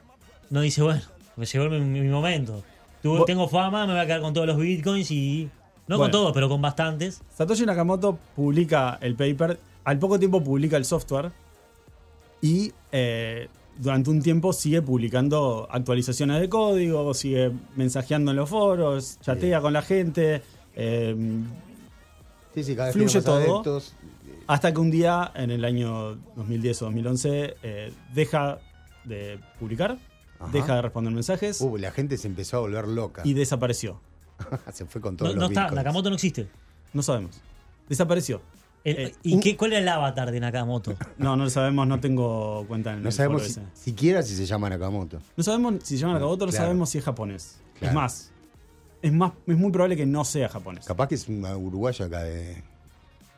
no 0.50 0.62
dice, 0.62 0.81
bueno, 0.81 1.01
me 1.35 1.45
llegó 1.45 1.69
mi, 1.69 1.80
mi 2.01 2.07
momento? 2.09 2.63
Tengo 3.25 3.47
fama, 3.47 3.85
me 3.85 3.94
voy 3.94 4.01
a 4.01 4.05
quedar 4.05 4.21
con 4.21 4.33
todos 4.33 4.47
los 4.47 4.57
bitcoins 4.57 5.11
y... 5.11 5.50
No 5.85 5.97
Bueno. 5.97 6.03
con 6.03 6.11
todos, 6.11 6.33
pero 6.33 6.47
con 6.47 6.61
bastantes. 6.61 7.21
Satoshi 7.35 7.65
Nakamoto 7.65 8.17
publica 8.35 8.97
el 9.01 9.15
paper, 9.15 9.59
al 9.83 10.00
poco 10.00 10.17
tiempo 10.17 10.41
publica 10.41 10.77
el 10.77 10.85
software 10.85 11.31
y 12.41 12.71
eh, 12.94 13.50
durante 13.77 14.09
un 14.09 14.21
tiempo 14.21 14.53
sigue 14.53 14.81
publicando 14.81 15.67
actualizaciones 15.69 16.39
de 16.39 16.47
código, 16.47 17.13
sigue 17.13 17.51
mensajeando 17.75 18.31
en 18.31 18.38
los 18.38 18.50
foros, 18.50 19.19
chatea 19.19 19.59
con 19.59 19.73
la 19.73 19.81
gente, 19.81 20.41
eh, 20.75 21.15
Sí, 22.53 22.63
sí, 22.63 22.75
cada 22.75 22.88
vez 22.89 22.95
Fluye 22.95 23.21
todo. 23.21 23.35
adeptos. 23.35 23.95
hasta 24.47 24.71
que 24.73 24.79
un 24.79 24.91
día, 24.91 25.31
en 25.35 25.49
el 25.51 25.65
año 25.65 26.15
2010 26.35 26.81
o 26.83 26.85
2011, 26.85 27.56
eh, 27.63 27.91
deja 28.13 28.59
de 29.06 29.39
publicar, 29.59 29.97
Ajá. 30.44 30.51
deja 30.51 30.75
de 30.75 30.81
responder 30.81 31.13
mensajes 31.13 31.60
Uh, 31.62 31.78
la 31.78 31.92
gente 31.92 32.18
se 32.18 32.28
empezó 32.28 32.57
a 32.57 32.60
volver 32.62 32.88
loca. 32.88 33.22
y 33.25 33.34
desapareció. 33.34 34.00
se 34.74 34.86
fue 34.86 35.00
con 35.01 35.13
No, 35.13 35.18
todos 35.18 35.36
no 35.36 35.42
los 35.42 35.50
está, 35.51 35.62
bitcoins. 35.62 35.75
Nakamoto 35.78 36.10
no 36.10 36.16
existe. 36.16 36.48
No 36.94 37.01
sabemos. 37.04 37.40
Desapareció. 37.90 38.42
El- 38.84 38.98
Eh, 39.00 39.16
¿Y 39.24 39.36
un- 39.36 39.40
qué, 39.42 39.56
cuál 39.56 39.72
era 39.74 39.80
el 39.81 39.88
avatar 39.88 40.31
de 40.31 40.40
Nakamoto? 40.40 40.94
No, 41.18 41.36
no 41.38 41.45
lo 41.45 41.50
sabemos, 41.50 41.88
no 41.88 42.00
tengo 42.00 42.66
cuenta 42.68 42.94
en 42.94 43.01
No 43.04 43.10
el 43.10 43.13
sabemos 43.13 43.44
si- 43.44 43.62
siquiera 43.74 44.22
si 44.24 44.36
se 44.36 44.45
llama 44.45 44.69
Nakamoto. 44.69 45.19
No 45.38 45.44
sabemos 45.44 45.75
si 45.84 45.95
se 45.95 46.01
llama 46.01 46.13
Nakamoto, 46.16 46.45
no 46.45 46.51
Claro. 46.51 46.66
sabemos 46.66 46.90
si 46.90 46.98
es 46.98 47.04
japonés. 47.04 47.57
Claro. 47.80 47.88
Es 47.92 47.95
más, 47.95 48.31
es 49.01 49.13
más, 49.13 49.31
es 49.48 49.57
muy 49.57 49.72
probable 49.72 49.95
que 49.95 50.06
no 50.06 50.25
sea 50.25 50.50
japonés. 50.50 50.86
Capaz 50.86 51.07
que 51.07 51.16
es 51.16 51.28
un 51.30 51.45
uruguayo 51.45 52.06
acá 52.06 52.24
de, 52.24 52.62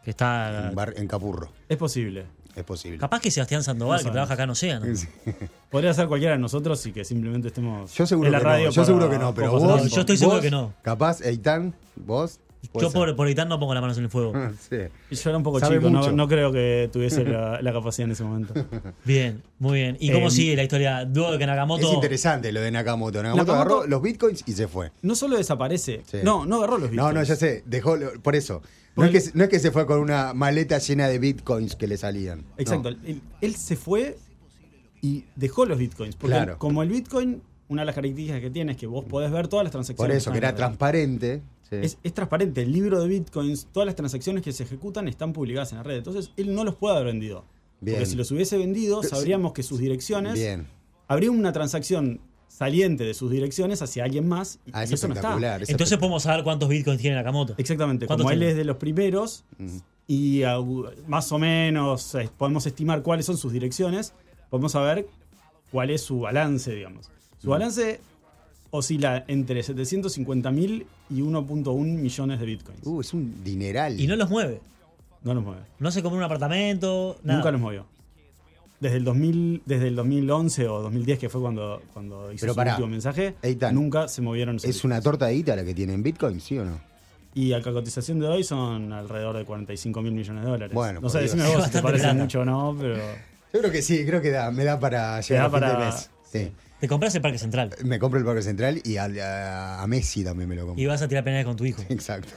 Que 0.03 0.11
está... 0.11 0.69
en, 0.69 0.75
bar- 0.75 0.93
en 0.97 1.07
Capurro. 1.07 1.51
Es 1.69 1.77
posible. 1.77 2.25
Es 2.55 2.63
posible. 2.63 2.97
Capaz 2.97 3.19
que 3.19 3.31
Sebastián 3.31 3.63
Sandoval, 3.63 3.99
No 4.01 4.05
que 4.05 4.11
trabaja 4.11 4.33
acá 4.33 4.43
en 4.43 4.49
Océano. 4.51 4.85
Sí. 4.95 5.07
Podría 5.69 5.93
ser 5.93 6.07
cualquiera 6.07 6.35
de 6.35 6.39
nosotros 6.39 6.85
y 6.85 6.91
que 6.93 7.03
simplemente 7.03 7.49
estemos 7.49 7.93
Yo 7.93 8.05
seguro 8.05 8.27
en 8.27 8.31
la 8.31 8.37
que 8.39 8.43
radio. 8.45 8.65
no. 8.67 8.71
Yo 8.71 8.85
seguro 8.85 9.09
que 9.09 9.19
no, 9.19 9.33
pero 9.35 9.51
vos. 9.51 9.91
yo 9.91 9.99
estoy 10.01 10.17
seguro 10.17 10.37
vos, 10.37 10.43
que 10.43 10.51
no. 10.51 10.73
Capaz, 10.81 11.21
Eitan, 11.21 11.75
vos. 11.95 12.39
Yo 12.73 12.91
por, 12.91 13.15
por 13.15 13.27
editar 13.27 13.47
no 13.47 13.59
pongo 13.59 13.73
las 13.73 13.81
manos 13.81 13.97
en 13.97 14.03
el 14.05 14.09
fuego. 14.09 14.33
Sí. 14.69 14.75
Y 15.11 15.15
Yo 15.15 15.29
era 15.29 15.37
un 15.37 15.43
poco 15.43 15.59
Sabe 15.59 15.77
chico, 15.77 15.89
no, 15.89 15.99
mucho. 15.99 16.11
no 16.11 16.27
creo 16.27 16.51
que 16.51 16.89
tuviese 16.91 17.23
la, 17.23 17.61
la 17.63 17.73
capacidad 17.73 18.05
en 18.05 18.11
ese 18.11 18.23
momento. 18.23 18.53
Bien, 19.05 19.43
muy 19.59 19.79
bien. 19.79 19.97
¿Y 19.99 20.11
cómo 20.11 20.27
Eh, 20.27 20.31
sigue 20.31 20.55
la 20.55 20.63
historia? 20.63 21.05
Dudo 21.05 21.33
de 21.33 21.37
que 21.37 21.45
Nakamoto... 21.45 21.87
Es 21.87 21.93
interesante 21.93 22.51
lo 22.51 22.61
de 22.61 22.71
Nakamoto. 22.71 23.21
Nakamoto, 23.21 23.43
Nakamoto- 23.51 23.55
agarró 23.55 23.87
los 23.87 24.01
bitcoins 24.01 24.43
y 24.45 24.53
se 24.53 24.67
fue. 24.67 24.91
No 25.01 25.15
solo 25.15 25.37
desaparece, 25.37 26.01
Sí. 26.05 26.17
no, 26.23 26.45
no 26.45 26.57
agarró 26.57 26.77
los 26.77 26.89
No, 26.91 27.07
bitcoins. 27.07 27.15
no, 27.15 27.23
ya 27.23 27.35
sé. 27.35 27.63
Dejó, 27.65 27.95
lo- 27.97 28.13
por 28.21 28.35
eso. 28.35 28.61
No 28.95 29.03
Porque- 29.03 29.17
es, 29.17 29.31
que, 29.31 29.37
no 29.37 29.43
es 29.43 29.49
que 29.49 29.59
se 29.59 29.71
fue 29.71 29.85
con 29.85 29.99
una 29.99 30.33
maleta 30.33 30.77
llena 30.77 31.07
de 31.07 31.19
bitcoins 31.19 31.75
que 31.75 31.87
le 31.87 31.97
salían. 31.97 32.39
No. 32.39 32.45
Exacto. 32.57 32.89
Él, 32.89 33.21
él 33.41 33.55
se 33.55 33.75
fue 33.75 34.17
y 35.01 35.25
dejó 35.35 35.65
los 35.65 35.77
bitcoins. 35.77 36.15
Porque 36.15 36.35
Claro. 36.35 36.57
como 36.57 36.81
el 36.81 36.89
bitcoin, 36.89 37.41
una 37.67 37.81
de 37.81 37.85
las 37.87 37.95
características 37.95 38.41
que 38.41 38.49
tiene 38.49 38.71
es 38.73 38.77
que 38.77 38.87
vos 38.87 39.03
podés 39.05 39.31
ver 39.31 39.47
todas 39.47 39.63
las 39.65 39.71
transacciones. 39.71 40.09
Por 40.11 40.15
eso, 40.15 40.31
que 40.31 40.37
están 40.37 40.37
era 40.37 40.49
en 40.49 40.55
la 40.61 40.67
red. 40.67 40.77
transparente. 40.77 41.41
Sí. 41.69 41.75
Es, 41.81 41.97
es 42.03 42.13
transparente. 42.13 42.61
El 42.63 42.71
libro 42.71 43.01
de 43.01 43.07
bitcoins, 43.07 43.67
todas 43.71 43.85
las 43.85 43.95
transacciones 43.95 44.43
que 44.43 44.51
se 44.51 44.63
ejecutan 44.63 45.07
están 45.07 45.33
publicadas 45.33 45.71
en 45.71 45.77
la 45.79 45.83
red. 45.83 45.97
Entonces, 45.97 46.31
él 46.37 46.53
no 46.55 46.63
los 46.63 46.75
puede 46.75 46.95
haber 46.95 47.07
vendido. 47.07 47.45
Bien. 47.81 47.97
Porque 47.97 48.05
si 48.09 48.15
los 48.15 48.31
hubiese 48.31 48.57
vendido, 48.57 49.03
sabríamos 49.03 49.53
que 49.53 49.61
sus 49.63 49.79
direcciones. 49.79 50.33
Bien. 50.35 50.67
Habría 51.07 51.29
una 51.31 51.51
transacción 51.53 52.19
saliente 52.47 53.03
de 53.03 53.13
sus 53.13 53.29
direcciones 53.29 53.81
hacia 53.81 54.05
alguien 54.05 54.27
más. 54.27 54.59
Y 54.65 54.71
Ah, 54.73 54.83
es 54.83 54.91
y 54.91 54.93
eso 54.93 55.07
no 55.09 55.13
está. 55.13 55.57
es 55.57 55.69
Entonces 55.69 55.97
podemos 55.97 56.23
saber 56.23 56.43
cuántos 56.43 56.69
bitcoins 56.69 57.01
tiene 57.01 57.17
Nakamoto. 57.17 57.53
Exactamente. 57.57 58.07
¿Cuántos 58.07 58.23
Como 58.23 58.31
él 58.31 58.41
es 58.43 58.55
de 58.55 58.63
los 58.63 58.77
primeros 58.77 59.43
Ujú. 59.59 59.81
y 60.07 60.41
más 61.07 61.31
o 61.33 61.37
menos 61.37 62.15
eh, 62.15 62.29
podemos 62.37 62.65
estimar 62.65 63.01
cuáles 63.03 63.25
son 63.25 63.37
sus 63.37 63.51
direcciones, 63.51 64.13
podemos 64.49 64.71
saber 64.71 65.05
cuál 65.71 65.89
es 65.89 66.01
su 66.01 66.21
balance, 66.21 66.73
digamos. 66.73 67.09
Su 67.39 67.49
balance 67.49 67.99
oscila 68.71 69.23
entre 69.27 69.61
750.000 69.61 70.85
y 71.09 71.21
1.1 71.21 71.75
millones 71.97 72.39
de 72.39 72.45
bitcoins. 72.45 72.81
Uh, 72.85 73.01
es 73.01 73.13
un 73.13 73.43
dineral. 73.43 73.99
Y 73.99 74.07
no 74.07 74.15
los 74.15 74.29
mueve. 74.29 74.59
No 75.23 75.33
los 75.33 75.43
mueve. 75.43 75.61
No 75.79 75.91
se 75.91 76.01
compró 76.03 76.17
un 76.17 76.23
apartamento, 76.23 77.17
nada. 77.23 77.37
Nunca 77.39 77.51
los 77.51 77.61
movió. 77.61 77.85
desde 78.79 78.97
el 78.97 79.03
2000, 79.05 79.63
desde 79.65 79.87
el 79.87 79.95
2011 79.95 80.67
o 80.67 80.81
2010 80.81 81.17
que 81.19 81.29
fue 81.29 81.41
cuando, 81.41 81.81
cuando 81.93 82.31
hizo 82.31 82.41
Pero 82.41 82.53
su 82.53 82.57
pará, 82.57 82.71
último 82.73 82.87
mensaje, 82.89 83.35
Eitan, 83.41 83.73
nunca 83.73 84.07
se 84.07 84.21
movieron 84.21 84.57
¿Es 84.61 84.83
una 84.83 85.01
torta 85.01 85.27
de 85.27 85.33
guita 85.35 85.55
la 85.55 85.63
que 85.63 85.73
tiene 85.73 85.93
en 85.93 86.03
Bitcoin, 86.03 86.39
sí 86.41 86.57
o 86.59 86.65
no? 86.65 86.79
Y 87.33 87.51
a 87.53 87.59
la 87.59 87.63
cotización 87.73 88.19
de 88.19 88.27
hoy 88.27 88.43
son 88.43 88.93
alrededor 88.93 89.35
de 89.37 89.43
45 89.45 90.01
mil 90.01 90.13
millones 90.13 90.43
de 90.43 90.49
dólares. 90.49 90.73
Bueno, 90.73 91.01
no 91.01 91.09
sé, 91.09 91.19
Dios. 91.19 91.31
decime 91.33 91.53
vos 91.55 91.65
si 91.65 91.71
te 91.71 91.81
parece 91.81 92.03
plata. 92.03 92.19
mucho 92.21 92.41
o 92.41 92.45
no, 92.45 92.75
pero 92.79 92.95
Yo 93.53 93.59
creo 93.61 93.71
que 93.71 93.81
sí, 93.81 94.05
creo 94.05 94.21
que 94.21 94.31
da, 94.31 94.51
me 94.51 94.63
da 94.63 94.79
para 94.79 95.01
da 95.01 95.21
llegar 95.21 95.45
a 95.45 95.49
fin 95.49 95.59
de 95.59 95.65
para- 95.67 95.85
mes. 95.85 96.09
Sí. 96.31 96.51
Te 96.79 96.87
compras 96.89 97.15
el 97.15 97.21
Parque 97.21 97.37
Central 97.37 97.71
Me 97.83 97.99
compro 97.99 98.19
el 98.19 98.25
Parque 98.25 98.41
Central 98.41 98.81
y 98.83 98.97
a, 98.97 99.05
a- 99.05 99.81
a 99.83 99.87
Messi 99.87 100.23
también 100.23 100.49
me 100.49 100.55
lo 100.55 100.65
compro. 100.67 100.81
y 100.81 100.85
vas 100.85 101.01
a 101.01 101.07
tirar 101.07 101.23
penales 101.23 101.45
con 101.45 101.55
tu 101.55 101.65
hijo. 101.65 101.81
Exacto. 101.89 102.29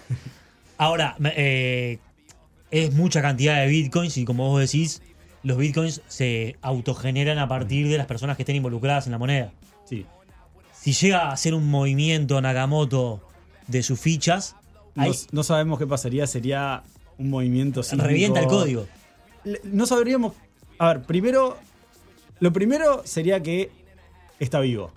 Ahora, 0.77 1.17
eh, 1.37 1.99
es 2.71 2.95
mucha 2.95 3.21
cantidad 3.21 3.61
de 3.61 3.67
bitcoins 3.67 4.17
y 4.17 4.25
como 4.25 4.49
vos 4.49 4.61
decís, 4.61 5.03
los 5.43 5.57
bitcoins 5.59 6.03
se 6.09 6.57
autogeneran 6.63 7.39
a 7.39 7.49
partir 7.49 7.89
de 7.89 7.99
las 7.99 8.07
personas 8.07 8.37
que 8.37 8.43
estén 8.43 8.57
involucradas 8.57 9.07
en 9.07 9.13
la 9.13 9.19
moneda. 9.19 9.53
sí. 9.85 10.07
Si 10.81 10.93
llega 10.93 11.29
a 11.29 11.33
hacer 11.33 11.55
un 11.55 11.69
movimiento 11.69 12.41
Nakamoto 12.41 13.21
de 13.67 13.83
sus 13.83 13.99
fichas, 13.99 14.55
No, 14.95 15.07
no 15.33 15.43
sabemos 15.43 15.77
qué 15.79 15.87
pasaría, 15.89 16.25
sería 16.29 16.85
un 17.19 17.31
movimiento 17.31 17.83
sísmico. 17.83 18.07
revienta 18.07 18.41
el 18.41 18.47
código. 18.47 18.87
No 19.65 19.87
sabríamos. 19.87 20.35
A 20.79 20.95
ver, 20.95 21.03
primero. 21.03 21.59
Lo 22.39 22.53
primero 22.53 23.03
sería 23.05 23.43
que 23.43 23.71
está 24.39 24.61
vivo. 24.61 24.93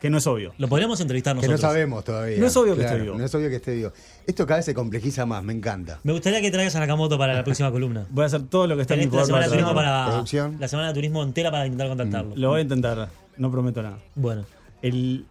Que 0.00 0.10
no 0.10 0.18
es 0.18 0.26
obvio. 0.26 0.52
Lo 0.58 0.66
podríamos 0.68 1.00
entrevistar 1.00 1.36
Que 1.36 1.46
no 1.46 1.52
nosotros. 1.52 1.60
sabemos 1.72 2.02
todavía. 2.04 2.36
No 2.38 2.46
es 2.46 2.56
obvio 2.56 2.74
que 2.74 2.82
esté 2.82 2.98
vivo. 2.98 3.16
No 3.16 3.24
es 3.24 3.32
obvio 3.36 3.48
que 3.48 3.56
esté 3.56 3.72
vivo. 3.76 3.92
Esto 4.26 4.44
cada 4.46 4.58
vez 4.58 4.64
se 4.64 4.74
complejiza 4.74 5.24
más, 5.26 5.44
me 5.44 5.52
encanta. 5.52 6.00
Me 6.02 6.12
gustaría 6.12 6.40
que 6.40 6.50
traigas 6.50 6.74
a 6.74 6.80
Nakamoto 6.80 7.16
para 7.16 7.34
la 7.34 7.44
próxima 7.44 7.70
columna. 7.70 8.06
Voy 8.10 8.24
a 8.24 8.26
hacer 8.26 8.42
todo 8.48 8.66
lo 8.66 8.74
que 8.74 8.82
está 8.82 8.94
en 8.94 9.00
mi 9.00 9.06
Tenés 9.06 9.28
la 9.28 9.34
poder 9.34 9.44
semana, 9.44 9.44
de 9.44 9.50
para 9.50 9.60
turismo 9.62 9.74
para, 9.76 10.06
Producción. 10.10 10.56
la 10.58 10.66
semana 10.68 10.88
de 10.88 10.94
turismo 10.94 11.22
entera 11.22 11.52
para 11.52 11.66
intentar 11.66 11.86
contactarlo. 11.88 12.34
Lo 12.34 12.48
voy 12.48 12.58
a 12.58 12.62
intentar. 12.62 13.08
No 13.36 13.50
prometo 13.52 13.80
nada. 13.80 13.98
Bueno, 14.16 14.44
El, 14.82 15.24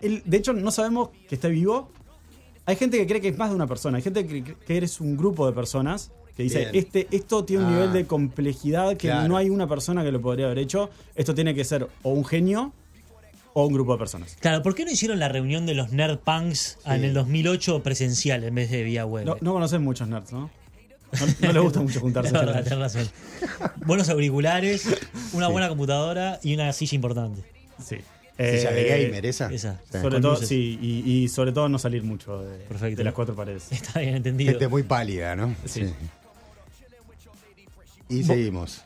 el- 0.00 0.22
de 0.24 0.36
hecho, 0.36 0.52
no 0.52 0.72
sabemos 0.72 1.10
que 1.28 1.36
esté 1.36 1.48
vivo. 1.48 1.92
Hay 2.66 2.74
gente 2.74 2.98
que 2.98 3.06
cree 3.06 3.20
que 3.20 3.28
es 3.28 3.38
más 3.38 3.50
de 3.50 3.54
una 3.54 3.68
persona. 3.68 3.98
Hay 3.98 4.02
gente 4.02 4.26
que 4.26 4.42
cree 4.42 4.56
que 4.66 4.76
eres 4.76 5.00
un 5.00 5.16
grupo 5.16 5.46
de 5.46 5.52
personas 5.52 6.10
que 6.36 6.42
dice, 6.42 6.58
Bien. 6.58 6.70
este, 6.74 7.06
esto 7.10 7.44
tiene 7.44 7.64
un 7.64 7.70
Ah. 7.70 7.74
nivel 7.74 7.92
de 7.92 8.06
complejidad 8.06 8.90
que 8.96 9.08
Claro. 9.08 9.28
no 9.28 9.36
hay 9.36 9.48
una 9.50 9.66
persona 9.66 10.04
que 10.04 10.12
lo 10.12 10.20
podría 10.20 10.46
haber 10.46 10.58
hecho. 10.58 10.90
Esto 11.14 11.34
tiene 11.34 11.54
que 11.54 11.64
ser 11.64 11.88
o 12.02 12.10
un 12.10 12.24
genio 12.24 12.72
o 13.54 13.66
un 13.66 13.72
grupo 13.72 13.92
de 13.92 13.98
personas. 13.98 14.36
claro, 14.40 14.62
¿por 14.62 14.74
qué 14.74 14.84
no 14.84 14.90
hicieron 14.90 15.18
la 15.18 15.28
reunión 15.30 15.64
de 15.64 15.72
los 15.74 15.90
Nerd 15.92 16.18
Punks 16.18 16.78
en 16.84 17.04
el 17.04 17.14
2008 17.14 17.82
presencial 17.82 18.44
en 18.44 18.54
vez 18.54 18.70
de 18.70 18.82
vía 18.82 19.06
web? 19.06 19.24
No, 19.24 19.36
no 19.40 19.52
conoces 19.54 19.80
muchos 19.80 20.06
nerds, 20.08 20.30
¿no? 20.32 20.50
No, 21.12 21.26
no 21.40 21.52
les 21.54 21.62
gusta 21.62 21.80
mucho 21.80 22.00
juntarse. 22.00 22.28
Es 22.34 22.34
verdad, 22.34 22.62
tenés 22.64 22.78
razón. 22.78 23.08
Buenos 23.86 24.08
auriculares, 24.10 24.86
una 25.32 25.48
buena 25.48 25.68
computadora 25.70 26.38
y 26.42 26.52
una 26.54 26.70
silla 26.74 26.96
importante. 26.96 27.42
Sí. 27.82 27.96
Silla 28.36 28.70
de 28.72 28.82
Eh, 29.00 29.06
gamer, 29.06 29.24
esa. 29.24 29.50
esa. 29.50 29.80
Sí. 29.90 29.92
Sobre 29.92 30.10
Con 30.16 30.20
todo, 30.22 30.32
luces. 30.32 30.48
sí, 30.48 30.78
y, 30.82 31.10
y 31.10 31.28
sobre 31.28 31.52
todo 31.52 31.70
no 31.70 31.78
salir 31.78 32.02
mucho 32.02 32.42
de, 32.42 32.58
Perfecto. 32.64 32.98
de 32.98 33.04
las 33.04 33.14
cuatro 33.14 33.34
paredes. 33.34 33.68
Está 33.72 34.00
bien 34.00 34.16
entendido. 34.16 34.50
Gente 34.50 34.68
muy 34.68 34.82
pálida, 34.82 35.34
¿no? 35.34 35.54
Sí. 35.64 35.84
Y 38.08 38.22
seguimos. 38.22 38.82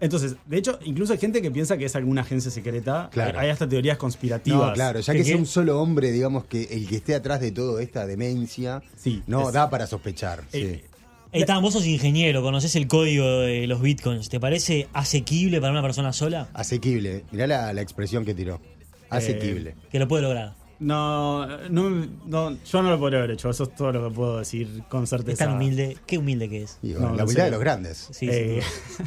Entonces, 0.00 0.34
de 0.46 0.58
hecho, 0.58 0.80
incluso 0.84 1.12
hay 1.12 1.18
gente 1.20 1.40
que 1.40 1.50
piensa 1.52 1.76
que 1.78 1.84
es 1.84 1.94
alguna 1.94 2.22
agencia 2.22 2.50
secreta. 2.50 3.08
Claro. 3.12 3.38
Hay 3.38 3.50
hasta 3.50 3.68
teorías 3.68 3.98
conspirativas. 3.98 4.68
No, 4.70 4.72
claro, 4.74 4.98
ya 4.98 5.12
¿Qué, 5.12 5.18
que 5.20 5.24
qué? 5.24 5.30
sea 5.30 5.38
un 5.38 5.46
solo 5.46 5.80
hombre, 5.80 6.10
digamos 6.10 6.44
que 6.46 6.64
el 6.64 6.88
que 6.88 6.96
esté 6.96 7.14
atrás 7.14 7.40
de 7.40 7.52
toda 7.52 7.80
esta 7.80 8.04
demencia, 8.04 8.82
Sí, 8.96 9.22
no 9.28 9.46
es- 9.48 9.52
da 9.54 9.70
para 9.70 9.86
sospechar. 9.86 10.42
Eh, 10.52 10.80
sí. 10.82 10.88
Eitan, 11.34 11.62
vos 11.62 11.72
sos 11.74 11.86
ingeniero, 11.86 12.42
conoces 12.42 12.74
el 12.74 12.88
código 12.88 13.24
de 13.40 13.66
los 13.68 13.80
bitcoins. 13.80 14.28
¿Te 14.28 14.40
parece 14.40 14.88
asequible 14.92 15.60
para 15.60 15.70
una 15.72 15.82
persona 15.82 16.12
sola? 16.12 16.48
Asequible. 16.52 17.24
Mirá 17.30 17.46
la, 17.46 17.72
la 17.72 17.80
expresión 17.80 18.24
que 18.24 18.34
tiró. 18.34 18.60
Asequible. 19.08 19.76
Que 19.90 19.98
lo 20.00 20.08
puede 20.08 20.24
lograr. 20.24 20.54
No, 20.82 21.46
no, 21.68 21.90
no, 22.26 22.56
yo 22.64 22.82
no 22.82 22.90
lo 22.90 22.98
podría 22.98 23.18
haber 23.20 23.30
hecho. 23.32 23.48
Eso 23.50 23.62
es 23.64 23.74
todo 23.74 23.92
lo 23.92 24.08
que 24.08 24.14
puedo 24.14 24.38
decir 24.38 24.82
con 24.88 25.04
Es 25.04 25.10
certeza. 25.10 25.44
tan 25.46 25.54
humilde. 25.56 25.96
Qué 26.06 26.18
humilde 26.18 26.48
que 26.48 26.62
es. 26.64 26.78
Y 26.82 26.92
bueno, 26.92 27.10
No, 27.10 27.16
la 27.16 27.24
humildad 27.24 27.44
de 27.44 27.50
los 27.52 27.60
grandes. 27.60 28.08
Sí, 28.10 28.28
Eh, 28.30 28.62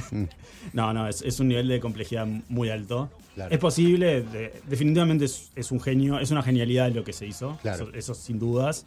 sí. 0.10 0.28
no, 0.74 0.94
no, 0.94 1.08
es, 1.08 1.22
es 1.22 1.40
un 1.40 1.50
nivel 1.50 1.68
de 1.68 1.80
complejidad 1.80 2.26
muy 2.50 2.70
alto. 2.70 3.10
Claro. 3.34 3.54
Es 3.54 3.60
posible, 3.60 4.22
de- 4.22 4.54
definitivamente 4.68 5.26
es, 5.26 5.52
es 5.56 5.72
un 5.72 5.82
genio, 5.82 6.20
es 6.20 6.32
una 6.32 6.42
genialidad 6.44 6.90
lo 6.92 7.04
que 7.04 7.12
se 7.14 7.28
hizo. 7.28 7.58
Claro. 7.62 7.90
Eso, 7.90 7.94
eso 7.98 8.14
sin 8.16 8.40
dudas. 8.40 8.86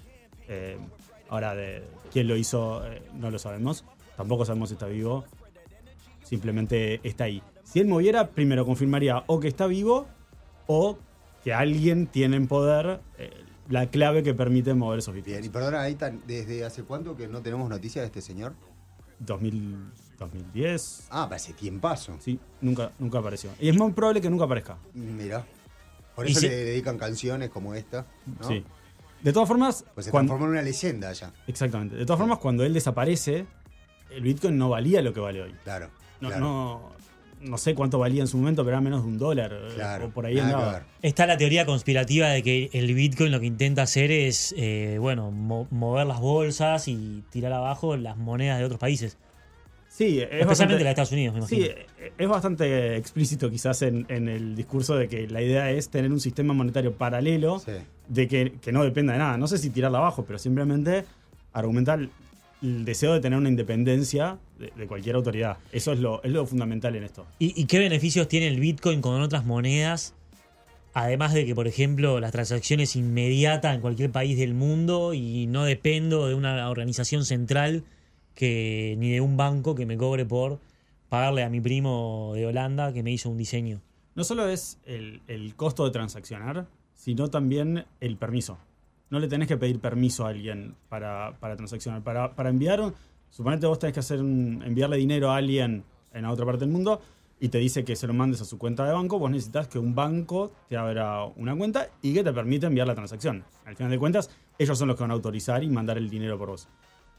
Eh, 0.49 0.79
ahora, 1.29 1.55
de 1.55 1.83
quién 2.11 2.27
lo 2.27 2.37
hizo, 2.37 2.83
eh, 2.87 3.03
no 3.15 3.31
lo 3.31 3.39
sabemos. 3.39 3.85
Tampoco 4.17 4.47
sabemos 4.47 4.71
si 4.71 4.75
está 4.77 4.87
vivo. 4.87 5.25
Simplemente 6.25 7.01
está 7.03 7.25
ahí. 7.25 7.43
Si 7.65 7.81
él 7.81 7.87
moviera, 7.87 8.29
primero 8.29 8.65
confirmaría 8.65 9.23
o 9.27 9.41
que 9.41 9.49
está 9.49 9.67
vivo 9.67 10.07
o 10.67 10.99
que 11.49 11.55
alguien 11.55 12.07
tiene 12.07 12.37
en 12.37 12.47
poder 12.47 13.01
eh, 13.17 13.31
la 13.71 13.87
clave 13.89 14.23
que 14.23 14.35
permite 14.35 14.75
mover 14.75 14.99
esos 14.99 15.15
Bien, 15.15 15.25
bitcoins. 15.25 15.47
y 15.47 15.49
perdona, 15.49 15.81
Aitan, 15.81 16.21
¿desde 16.27 16.63
hace 16.63 16.83
cuánto 16.83 17.17
que 17.17 17.27
no 17.27 17.41
tenemos 17.41 17.71
noticias 17.71 18.03
de 18.03 18.07
este 18.09 18.21
señor? 18.21 18.53
2000, 19.21 19.79
2010. 20.19 21.07
Ah, 21.09 21.27
parece 21.27 21.55
tiempazo. 21.55 22.19
Sí, 22.21 22.39
nunca, 22.61 22.93
nunca 22.99 23.21
apareció. 23.21 23.49
Y 23.59 23.71
es 23.71 23.79
muy 23.79 23.93
probable 23.93 24.21
que 24.21 24.29
nunca 24.29 24.45
aparezca. 24.45 24.77
Mira. 24.93 25.47
Por 26.15 26.27
eso 26.27 26.39
si- 26.41 26.49
le 26.49 26.55
dedican 26.55 26.99
canciones 26.99 27.49
como 27.49 27.73
esta. 27.75 28.05
¿no? 28.27 28.47
Sí. 28.47 28.63
De 29.23 29.33
todas 29.33 29.49
formas, 29.49 29.87
Pues 29.95 30.05
se 30.05 30.11
cuando- 30.11 30.33
transformó 30.33 30.53
en 30.53 30.59
una 30.59 30.63
leyenda 30.63 31.11
ya. 31.15 31.33
exactamente. 31.47 31.97
De 31.97 32.05
todas 32.05 32.19
formas, 32.21 32.41
cuando 32.41 32.63
él 32.63 32.75
desaparece, 32.75 33.47
el 34.11 34.23
Bitcoin 34.23 34.59
no 34.59 34.69
valía 34.69 35.01
lo 35.01 35.15
que 35.15 35.21
vale 35.21 35.41
hoy. 35.45 35.55
Claro. 35.65 35.89
No, 36.21 36.29
claro. 36.29 36.45
no, 36.45 36.93
no 37.41 37.59
sé 37.59 37.75
cuánto 37.75 37.99
valía 37.99 38.21
en 38.23 38.27
su 38.29 38.37
momento, 38.39 38.63
pero 38.65 38.77
era 38.77 38.81
menos 38.81 39.03
de 39.03 39.09
un 39.09 39.19
dólar. 39.19 39.53
eh, 39.53 39.73
Claro, 39.75 40.07
O 40.07 40.11
por 40.11 40.27
ahí 40.27 40.39
andaba. 40.39 40.83
Está 41.03 41.27
la 41.27 41.37
teoría 41.37 41.65
conspirativa 41.67 42.29
de 42.29 42.43
que 42.43 42.71
el 42.73 42.93
Bitcoin 42.95 43.31
lo 43.33 43.41
que 43.41 43.47
intenta 43.47 43.83
hacer 43.83 44.11
es, 44.11 44.55
eh, 44.57 44.97
bueno, 45.01 45.31
mo- 45.31 45.67
mover 45.71 46.07
las 46.07 46.21
bolsas 46.21 46.89
y 46.89 47.23
tirar 47.31 47.53
abajo 47.53 47.97
las 47.97 48.17
monedas 48.17 48.59
de 48.59 48.65
otros 48.65 48.81
países. 48.81 49.17
Sí, 49.89 50.19
es 50.21 50.25
Especialmente 50.25 50.47
bastante, 50.47 50.75
la 50.75 50.85
de 50.85 50.91
Estados 50.91 51.13
Unidos, 51.13 51.35
me 51.35 51.39
imagino. 51.41 51.65
Sí, 51.67 51.71
eh, 51.99 52.13
es 52.19 52.29
bastante 52.29 52.97
explícito 52.97 53.51
quizás 53.51 53.83
en, 53.83 54.05
en 54.09 54.29
el 54.29 54.55
discurso 54.55 54.95
de 54.97 55.09
que 55.09 55.27
la 55.27 55.43
idea 55.43 55.71
es 55.71 55.89
tener 55.89 56.13
un 56.13 56.21
sistema 56.21 56.53
monetario 56.55 56.93
paralelo 56.93 57.59
Sí. 57.59 57.73
de 58.09 58.29
que, 58.29 58.53
que 58.61 58.71
no 58.71 58.85
dependa 58.85 59.15
de 59.15 59.19
nada. 59.21 59.37
No 59.39 59.49
sé 59.49 59.59
si 59.59 59.71
tirarla 59.71 59.99
abajo, 59.99 60.25
pero 60.27 60.39
simplemente 60.39 61.05
argumentar 61.53 62.09
el, 62.63 62.85
deseo 62.85 63.13
de 63.13 63.21
tener 63.21 63.39
una 63.39 63.49
independencia 63.49 64.39
de, 64.59 64.73
de 64.77 64.87
cualquier 64.87 65.17
autoridad. 65.17 65.59
Eso 65.73 65.93
es 65.93 66.01
lo, 66.01 66.23
es 66.23 66.31
lo 66.31 66.47
fundamental 66.47 66.95
en 66.97 67.05
esto. 67.05 67.27
¿Y, 67.39 67.61
y 67.61 67.67
qué 67.67 67.79
beneficios 67.79 68.29
tiene 68.29 68.49
el 68.49 68.61
Bitcoin 68.61 69.01
con 69.01 69.21
otras 69.21 69.45
monedas? 69.45 70.15
Además 70.95 71.33
de 71.35 71.47
que, 71.47 71.55
por 71.55 71.69
ejemplo, 71.69 72.19
la 72.19 72.31
transacción 72.31 72.81
es 72.81 72.97
inmediata 72.97 73.73
en 73.75 73.81
cualquier 73.81 74.11
país 74.11 74.39
del 74.39 74.55
mundo 74.55 75.15
y 75.15 75.47
no 75.47 75.65
dependo 75.65 76.27
de 76.27 76.35
una 76.35 76.69
organización 76.69 77.25
central 77.25 77.85
que 78.35 78.97
ni 78.99 79.11
de 79.11 79.21
un 79.21 79.37
banco 79.37 79.75
que 79.75 79.87
me 79.87 79.97
cobre 79.97 80.25
por 80.25 80.61
pagarle 81.09 81.43
a 81.43 81.49
mi 81.51 81.61
primo 81.61 82.33
de 82.35 82.47
Holanda 82.47 82.93
que 82.93 83.03
me 83.03 83.11
hizo 83.11 83.31
un 83.31 83.37
diseño. 83.37 83.81
No 84.15 84.25
solo 84.25 84.49
es 84.49 84.79
el, 84.85 85.23
el 85.29 85.55
costo 85.55 85.85
de 85.85 85.91
transaccionar, 85.91 86.67
sino 86.95 87.29
también 87.29 87.85
el 88.01 88.17
permiso. 88.17 88.59
No 89.11 89.19
le 89.21 89.29
tenés 89.29 89.49
que 89.49 89.57
pedir 89.57 89.81
permiso 89.81 90.27
a 90.27 90.29
alguien 90.31 90.75
para, 90.89 91.37
para 91.41 91.57
transaccionar. 91.57 92.03
Para, 92.03 92.35
para 92.35 92.51
enviar, 92.51 92.81
un- 92.81 92.95
suponete 93.31 93.67
vos 93.67 93.79
tenés 93.79 93.95
que 93.95 94.01
hacer 94.01 94.21
un- 94.21 94.63
enviarle 94.65 94.97
dinero 94.97 95.31
a 95.31 95.37
alguien 95.37 95.85
en 96.13 96.25
otra 96.25 96.45
parte 96.45 96.61
del 96.61 96.71
mundo 96.71 97.01
y 97.41 97.49
te 97.49 97.59
dice 97.59 97.85
que 97.85 97.95
se 97.97 98.07
lo 98.07 98.15
mandes 98.15 98.41
a 98.41 98.45
su 98.45 98.59
cuenta 98.59 98.85
de 98.85 98.93
banco, 98.93 99.19
vos 99.19 99.31
necesitas 99.31 99.69
que 99.69 99.79
un 99.79 99.95
banco 99.95 100.51
te 100.69 100.77
abra 100.77 101.25
una 101.25 101.57
cuenta 101.57 101.89
y 102.03 102.13
que 102.13 102.25
te 102.25 102.33
permita 102.33 102.67
enviar 102.67 102.87
la 102.87 102.95
transacción. 102.95 103.45
Al 103.65 103.77
final 103.77 103.91
de 103.93 103.99
cuentas, 103.99 104.29
ellos 104.59 104.77
son 104.79 104.89
los 104.89 104.97
que 104.97 105.03
van 105.05 105.13
a 105.13 105.15
autorizar 105.15 105.63
y 105.63 105.69
mandar 105.69 105.99
el 105.99 106.11
dinero 106.11 106.37
por 106.37 106.49
vos. 106.49 106.69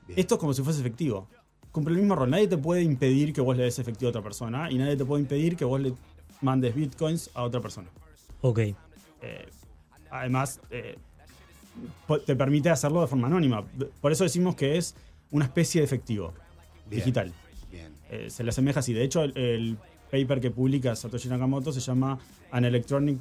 Bien. 0.07 0.19
Esto 0.19 0.35
es 0.35 0.39
como 0.39 0.53
si 0.53 0.61
fuese 0.61 0.81
efectivo. 0.81 1.27
Cumple 1.71 1.93
el 1.93 1.99
mismo 2.01 2.15
rol. 2.15 2.29
Nadie 2.29 2.47
te 2.47 2.57
puede 2.57 2.81
impedir 2.81 3.31
que 3.31 3.41
vos 3.41 3.55
le 3.55 3.63
des 3.63 3.79
efectivo 3.79 4.07
a 4.07 4.09
otra 4.09 4.21
persona 4.23 4.69
y 4.71 4.77
nadie 4.77 4.97
te 4.97 5.05
puede 5.05 5.21
impedir 5.21 5.55
que 5.55 5.63
vos 5.65 5.79
le 5.79 5.93
mandes 6.41 6.75
bitcoins 6.75 7.29
a 7.33 7.43
otra 7.43 7.61
persona. 7.61 7.87
Ok. 8.41 8.59
Eh, 8.59 8.75
además, 10.09 10.59
eh, 10.71 10.97
te 12.25 12.35
permite 12.35 12.69
hacerlo 12.69 13.01
de 13.01 13.07
forma 13.07 13.27
anónima. 13.27 13.63
Por 14.01 14.11
eso 14.11 14.23
decimos 14.23 14.55
que 14.55 14.77
es 14.77 14.95
una 15.31 15.45
especie 15.45 15.81
de 15.81 15.85
efectivo 15.85 16.33
Bien. 16.89 16.99
digital. 17.01 17.33
Bien. 17.71 17.93
Eh, 18.09 18.29
se 18.29 18.43
le 18.43 18.49
asemeja 18.49 18.79
así. 18.79 18.93
De 18.93 19.03
hecho, 19.03 19.23
el, 19.23 19.37
el 19.37 19.77
paper 20.11 20.39
que 20.41 20.51
publica 20.51 20.95
Satoshi 20.95 21.29
Nakamoto 21.29 21.71
se 21.71 21.79
llama 21.79 22.17
An 22.51 22.65
Electronic 22.65 23.17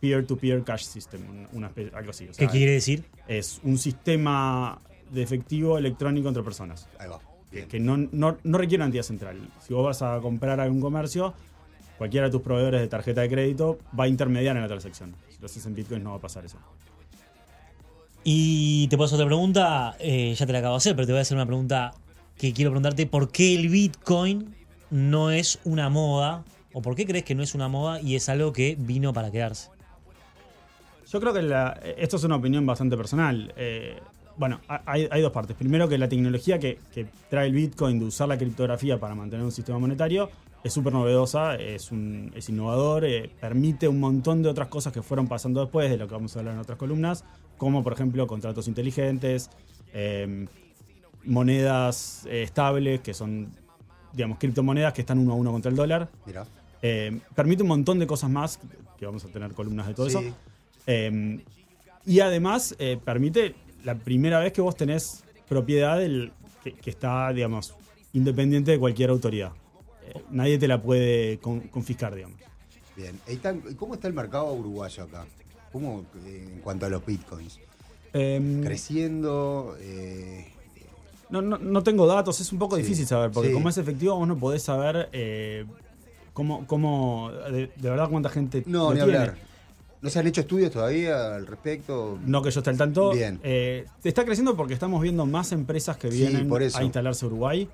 Peer-to-Peer 0.00 0.62
Cash 0.64 0.84
System, 0.84 1.22
un- 1.28 1.48
una 1.52 1.70
espe- 1.72 1.92
algo 1.94 2.10
así. 2.10 2.24
O 2.24 2.28
¿Qué 2.28 2.34
sea, 2.34 2.48
quiere 2.48 2.72
decir? 2.72 3.04
Es 3.28 3.60
un 3.64 3.78
sistema 3.78 4.78
de 5.10 5.22
efectivo 5.22 5.78
electrónico 5.78 6.28
entre 6.28 6.42
personas 6.42 6.88
Ahí 6.98 7.08
va. 7.08 7.18
que, 7.50 7.56
Bien. 7.56 7.68
que 7.68 7.80
no, 7.80 7.96
no, 7.96 8.36
no 8.42 8.58
requiere 8.58 8.80
una 8.82 8.86
entidad 8.86 9.04
central. 9.04 9.38
Si 9.66 9.72
vos 9.72 9.84
vas 9.84 10.02
a 10.02 10.18
comprar 10.20 10.60
algún 10.60 10.80
comercio, 10.80 11.32
cualquiera 11.96 12.26
de 12.26 12.32
tus 12.32 12.42
proveedores 12.42 12.80
de 12.80 12.88
tarjeta 12.88 13.20
de 13.22 13.28
crédito 13.30 13.78
va 13.98 14.04
a 14.04 14.08
intermediar 14.08 14.56
en 14.56 14.62
la 14.62 14.68
transacción. 14.68 15.14
Si 15.30 15.38
lo 15.40 15.46
haces 15.46 15.64
en 15.64 15.74
Bitcoin 15.74 16.02
no 16.02 16.10
va 16.10 16.16
a 16.16 16.20
pasar 16.20 16.44
eso. 16.44 16.58
Y 18.28 18.88
te 18.88 18.96
puedo 18.96 19.06
hacer 19.06 19.18
otra 19.18 19.26
pregunta, 19.28 19.94
eh, 20.00 20.34
ya 20.36 20.46
te 20.46 20.52
la 20.52 20.58
acabo 20.58 20.74
de 20.74 20.78
hacer, 20.78 20.96
pero 20.96 21.06
te 21.06 21.12
voy 21.12 21.20
a 21.20 21.22
hacer 21.22 21.36
una 21.36 21.46
pregunta 21.46 21.92
que 22.36 22.52
quiero 22.52 22.72
preguntarte. 22.72 23.06
¿Por 23.06 23.30
qué 23.30 23.54
el 23.54 23.68
Bitcoin 23.68 24.52
no 24.90 25.30
es 25.30 25.60
una 25.62 25.90
moda? 25.90 26.42
¿O 26.72 26.82
por 26.82 26.96
qué 26.96 27.06
crees 27.06 27.24
que 27.24 27.36
no 27.36 27.44
es 27.44 27.54
una 27.54 27.68
moda 27.68 28.00
y 28.00 28.16
es 28.16 28.28
algo 28.28 28.52
que 28.52 28.74
vino 28.80 29.12
para 29.12 29.30
quedarse? 29.30 29.70
Yo 31.08 31.20
creo 31.20 31.32
que 31.32 31.94
esto 31.98 32.16
es 32.16 32.24
una 32.24 32.34
opinión 32.34 32.66
bastante 32.66 32.96
personal. 32.96 33.54
Eh, 33.56 33.96
bueno, 34.36 34.60
ha- 34.66 34.82
hay, 34.86 35.06
hay 35.08 35.22
dos 35.22 35.30
partes. 35.30 35.56
Primero 35.56 35.88
que 35.88 35.96
la 35.96 36.08
tecnología 36.08 36.58
que, 36.58 36.80
que 36.92 37.06
trae 37.30 37.46
el 37.46 37.52
Bitcoin 37.52 38.00
de 38.00 38.06
usar 38.06 38.26
la 38.26 38.36
criptografía 38.36 38.98
para 38.98 39.14
mantener 39.14 39.44
un 39.44 39.52
sistema 39.52 39.78
monetario 39.78 40.30
es 40.66 40.72
súper 40.72 40.92
novedosa, 40.92 41.54
es, 41.56 41.90
un- 41.92 42.32
es 42.34 42.48
innovador, 42.48 43.04
eh, 43.04 43.30
permite 43.40 43.88
un 43.88 44.00
montón 44.00 44.42
de 44.42 44.48
otras 44.48 44.68
cosas 44.68 44.92
que 44.92 45.02
fueron 45.02 45.26
pasando 45.28 45.60
después, 45.60 45.90
de 45.90 45.96
lo 45.96 46.06
que 46.08 46.14
vamos 46.14 46.34
a 46.36 46.40
hablar 46.40 46.54
en 46.54 46.60
otras 46.60 46.78
columnas, 46.78 47.24
como 47.56 47.82
por 47.82 47.92
ejemplo 47.92 48.26
contratos 48.26 48.68
inteligentes, 48.68 49.50
eh, 49.94 50.46
monedas 51.24 52.26
eh, 52.30 52.42
estables, 52.42 53.00
que 53.00 53.14
son, 53.14 53.48
digamos, 54.12 54.38
criptomonedas 54.38 54.92
que 54.92 55.00
están 55.02 55.18
uno 55.18 55.32
a 55.32 55.36
uno 55.36 55.52
contra 55.52 55.70
el 55.70 55.76
dólar. 55.76 56.08
Mira. 56.26 56.46
Eh, 56.82 57.18
permite 57.34 57.62
un 57.62 57.68
montón 57.68 57.98
de 57.98 58.06
cosas 58.06 58.30
más, 58.30 58.60
que 58.98 59.06
vamos 59.06 59.24
a 59.24 59.28
tener 59.28 59.52
columnas 59.52 59.86
de 59.88 59.94
todo 59.94 60.08
Sí. 60.10 60.16
eso. 60.18 60.34
Eh, 60.86 61.40
y 62.06 62.20
además 62.20 62.76
eh, 62.78 62.98
permite 63.04 63.54
la 63.84 63.96
primera 63.96 64.38
vez 64.38 64.52
que 64.52 64.60
vos 64.60 64.76
tenés 64.76 65.24
propiedad 65.48 65.98
del, 65.98 66.32
que, 66.62 66.72
que 66.72 66.90
está, 66.90 67.32
digamos, 67.32 67.74
independiente 68.12 68.70
de 68.70 68.78
cualquier 68.78 69.10
autoridad. 69.10 69.50
Nadie 70.30 70.58
te 70.58 70.68
la 70.68 70.80
puede 70.80 71.38
con- 71.38 71.60
confiscar, 71.68 72.14
digamos. 72.14 72.38
Bien. 72.96 73.18
¿Cómo 73.78 73.94
está 73.94 74.08
el 74.08 74.14
mercado 74.14 74.52
uruguayo 74.52 75.02
acá? 75.04 75.24
¿Cómo 75.72 76.04
eh, 76.24 76.48
en 76.54 76.60
cuanto 76.60 76.86
a 76.86 76.88
los 76.88 77.04
bitcoins? 77.04 77.58
Eh, 78.14 78.60
¿Creciendo? 78.64 79.76
eh, 79.80 80.46
no, 81.28 81.42
no, 81.42 81.58
no 81.58 81.82
tengo 81.82 82.06
datos, 82.06 82.40
es 82.40 82.52
un 82.52 82.58
poco 82.58 82.76
Sí. 82.76 82.82
difícil 82.82 83.06
saber, 83.06 83.30
porque 83.32 83.48
Sí. 83.48 83.54
como 83.54 83.68
es 83.68 83.76
efectivo 83.78 84.14
vos 84.16 84.28
no 84.28 84.38
podés 84.38 84.62
saber 84.62 85.08
eh, 85.12 85.66
cómo, 86.32 86.66
cómo 86.66 87.30
de, 87.50 87.66
de 87.76 87.90
verdad 87.90 88.08
cuánta 88.08 88.28
gente 88.30 88.62
no, 88.66 88.90
ni 88.94 89.00
tiene. 89.00 89.18
hablar. 89.18 89.36
¿No 90.00 90.08
se 90.10 90.18
han 90.20 90.26
hecho 90.28 90.42
estudios 90.42 90.70
todavía 90.70 91.34
al 91.34 91.46
respecto? 91.46 92.18
No 92.24 92.42
que 92.42 92.50
yo 92.50 92.60
esté 92.60 92.70
al 92.70 92.76
tanto. 92.78 93.12
Bien. 93.12 93.40
Eh, 93.42 93.86
está 94.04 94.24
creciendo 94.24 94.56
porque 94.56 94.72
estamos 94.74 95.02
viendo 95.02 95.26
más 95.26 95.50
empresas 95.52 95.96
que 95.96 96.10
Sí, 96.12 96.18
vienen 96.18 96.48
por 96.48 96.62
eso. 96.62 96.78
A 96.78 96.84
instalarse 96.84 97.24
a 97.24 97.28
Uruguay. 97.28 97.68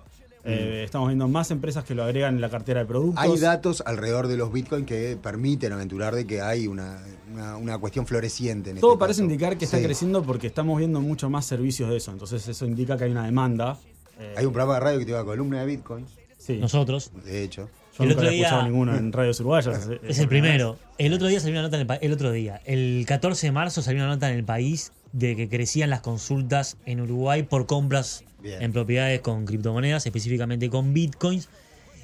Eh, 0.45 0.83
estamos 0.85 1.09
viendo 1.09 1.29
más 1.29 1.51
empresas 1.53 1.85
que 1.85 1.95
lo 1.95 2.03
agregan 2.03 2.35
en 2.35 2.41
la 2.41 2.51
cartera 2.51 2.81
de 2.81 2.87
productos. 2.87 3.23
Hay 3.23 3.39
datos 3.39 3.83
alrededor 3.87 4.27
de 4.27 4.37
los 4.37 4.53
bitcoins 4.53 4.87
que 4.87 5.17
permiten 5.23 5.73
aventurar 5.73 6.15
de 6.15 6.27
que 6.27 6.41
hay 6.41 6.67
una, 6.67 6.99
una, 7.33 7.57
una 7.57 7.79
cuestión 7.79 8.07
floreciente 8.07 8.71
en 8.71 8.81
Todo 8.81 8.93
este 8.95 8.99
parece 9.01 9.21
caso. 9.21 9.31
indicar 9.31 9.57
que 9.57 9.65
está 9.67 9.81
creciendo 9.81 10.23
porque 10.25 10.49
estamos 10.49 10.79
viendo 10.79 11.01
mucho 11.01 11.31
más 11.31 11.47
servicios 11.47 11.91
de 11.91 11.99
eso. 11.99 12.11
Entonces 12.11 12.47
eso 12.49 12.67
indica 12.67 12.97
que 12.97 13.05
hay 13.05 13.11
una 13.13 13.25
demanda. 13.25 13.79
Eh, 14.19 14.35
Hay 14.37 14.45
un 14.45 14.53
programa 14.53 14.75
de 14.75 14.81
radio 14.81 14.99
que 14.99 15.05
tiene 15.07 15.25
columna 15.25 15.61
de 15.61 15.67
bitcoins, 15.67 16.11
sí. 16.39 16.59
Nosotros. 16.59 17.13
de 17.25 17.43
hecho. 17.45 17.69
Yo 17.97 18.05
el 18.05 18.09
nunca 18.09 18.21
otro 18.21 18.29
había 18.31 18.41
escuchado 18.41 18.63
día- 18.63 18.71
ninguno 18.71 18.97
en 18.97 19.13
radios 19.13 19.39
uruguayas. 19.41 19.89
Es 20.03 20.19
el 20.19 20.27
primero. 20.29 20.79
El 20.99 21.13
otro 21.13 21.29
día 21.29 21.39
salió 21.41 21.55
una 21.55 21.63
nota 21.63 21.79
en 21.81 21.89
el, 21.91 21.99
el 22.01 22.13
otro 22.13 22.33
día, 22.33 22.61
el 22.65 23.05
14 23.07 23.47
de 23.49 23.53
marzo 23.53 23.83
salió 23.83 24.01
una 24.03 24.15
nota 24.15 24.31
en 24.31 24.39
el 24.39 24.45
país 24.45 24.93
de 25.13 25.37
que 25.37 25.49
crecían 25.49 25.91
las 25.91 26.01
consultas 26.01 26.79
en 26.87 27.01
Uruguay 27.03 27.43
por 27.43 27.67
compras 27.67 28.25
Bien. 28.43 28.61
en 28.63 28.73
propiedades 28.73 29.21
con 29.21 29.47
criptomonedas, 29.47 30.05
específicamente 30.07 30.69
con 30.69 30.93
bitcoins. 30.93 31.49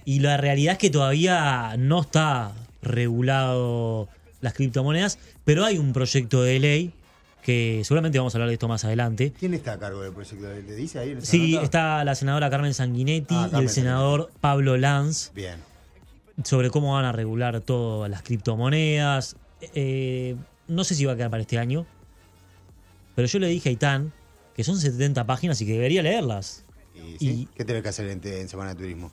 Y 0.04 0.20
la 0.20 0.36
realidad 0.38 0.72
es 0.72 0.78
que 0.78 0.90
todavía 0.90 1.74
no 1.78 2.00
está 2.00 2.52
regulado 2.82 4.08
las 4.40 4.54
criptomonedas, 4.54 5.18
pero 5.44 5.64
hay 5.64 5.78
un 5.78 5.92
proyecto 5.92 6.42
de 6.42 6.58
ley 6.60 6.92
que 7.42 7.80
seguramente 7.84 8.18
vamos 8.18 8.34
a 8.34 8.38
hablar 8.38 8.48
de 8.48 8.54
esto 8.54 8.68
más 8.68 8.84
adelante. 8.84 9.32
¿Quién 9.38 9.54
está 9.54 9.72
a 9.74 9.78
cargo 9.78 10.00
del 10.02 10.12
proyecto? 10.12 10.46
¿Le 10.48 10.74
dice 10.76 10.98
ahí? 10.98 11.10
en 11.12 11.22
Sí, 11.22 11.52
nota? 11.52 11.64
está 11.64 12.04
la 12.04 12.14
senadora 12.14 12.50
Carmen 12.50 12.74
Sanguinetti 12.74 13.34
Ah, 13.34 13.44
y 13.46 13.50
Carmen 13.50 13.62
el 13.64 13.68
senador 13.70 14.30
Pablo 14.40 14.76
Lanz 14.76 15.32
Bien. 15.34 15.56
sobre 16.44 16.70
cómo 16.70 16.94
van 16.94 17.04
a 17.04 17.12
regular 17.12 17.60
todas 17.60 18.10
las 18.10 18.22
criptomonedas. 18.22 19.36
Eh, 19.74 20.36
no 20.68 20.84
sé 20.84 20.94
si 20.94 21.04
va 21.04 21.12
a 21.12 21.16
quedar 21.16 21.30
para 21.30 21.40
este 21.42 21.58
año, 21.58 21.86
pero 23.14 23.26
yo 23.26 23.38
le 23.38 23.48
dije 23.48 23.70
a 23.70 23.72
Itán 23.72 24.12
que 24.58 24.64
son 24.64 24.76
70 24.76 25.24
páginas 25.24 25.60
y 25.60 25.66
que 25.66 25.74
debería 25.74 26.02
leerlas. 26.02 26.64
¿Y, 26.92 27.16
sí? 27.18 27.28
Y- 27.30 27.48
¿Qué 27.54 27.64
tenés 27.64 27.80
que 27.84 27.90
hacer 27.90 28.08
en, 28.08 28.20
en 28.26 28.48
Semana 28.48 28.70
de 28.70 28.74
Turismo? 28.74 29.12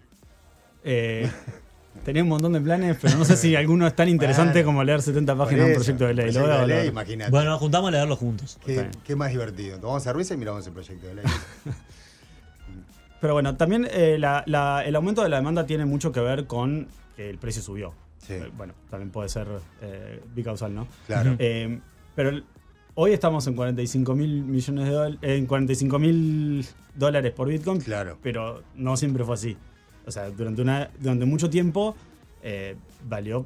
Eh, 0.83 1.29
tenía 2.03 2.23
un 2.23 2.29
montón 2.29 2.53
de 2.53 2.61
planes, 2.61 2.97
pero 2.99 3.15
no 3.15 3.25
sé 3.25 3.37
si 3.37 3.55
alguno 3.55 3.85
es 3.85 3.95
tan 3.95 4.09
interesante 4.09 4.53
Bueno, 4.63 4.65
como 4.69 4.83
leer 4.83 5.03
70 5.03 5.35
Por 5.35 5.45
páginas 5.45 5.65
de 5.67 5.71
un 5.71 5.75
proyecto 5.75 6.05
de 6.07 6.13
ley. 6.15 6.31
Proyecto 6.33 6.65
de 6.67 6.85
imagínate. 6.87 7.29
Bueno, 7.29 7.51
nos 7.51 7.59
juntamos 7.59 7.89
a 7.89 7.91
leerlo 7.91 8.15
juntos. 8.15 8.57
¿Qué, 9.03 9.15
más 9.15 9.29
divertido? 9.29 9.79
Tomamos 9.79 10.01
cerveza 10.01 10.33
y 10.33 10.37
miramos 10.37 10.65
el 10.65 10.73
proyecto 10.73 11.05
de 11.05 11.13
ley. 11.13 11.25
Pero 13.21 13.33
bueno, 13.33 13.55
también 13.55 13.87
eh, 13.91 14.17
la- 14.17 14.43
la- 14.47 14.83
el 14.83 14.95
aumento 14.95 15.21
de 15.21 15.29
la 15.29 15.35
demanda 15.37 15.67
tiene 15.67 15.85
mucho 15.85 16.11
que 16.11 16.21
ver 16.21 16.47
con 16.47 16.87
que 17.15 17.29
el 17.29 17.37
precio 17.37 17.61
subió. 17.61 17.93
Sí. 18.17 18.33
Eh, 18.33 18.51
bueno, 18.57 18.73
también 18.89 19.11
puede 19.11 19.29
ser 19.29 19.47
eh, 19.81 20.23
bicausal, 20.33 20.73
¿no? 20.73 20.87
Claro. 21.05 21.35
Eh, 21.37 21.79
pero 22.15 22.29
el- 22.29 22.45
hoy 22.95 23.13
estamos 23.13 23.45
en 23.47 23.55
45 23.55 24.15
mil 24.15 24.43
millones 24.43 24.85
de 24.85 24.91
dólares, 24.91 25.19
en 25.21 25.45
45 25.45 25.99
mil 25.99 26.65
dólares 26.95 27.31
por 27.33 27.47
Bitcoin. 27.47 27.79
Claro. 27.81 28.17
Pero 28.21 28.63
no 28.75 28.97
siempre 28.97 29.23
fue 29.23 29.35
así. 29.35 29.57
O 30.05 30.11
sea, 30.11 30.29
durante, 30.29 30.61
una, 30.61 30.89
durante 30.99 31.25
mucho 31.25 31.49
tiempo 31.49 31.95
eh, 32.43 32.75
valió 33.07 33.45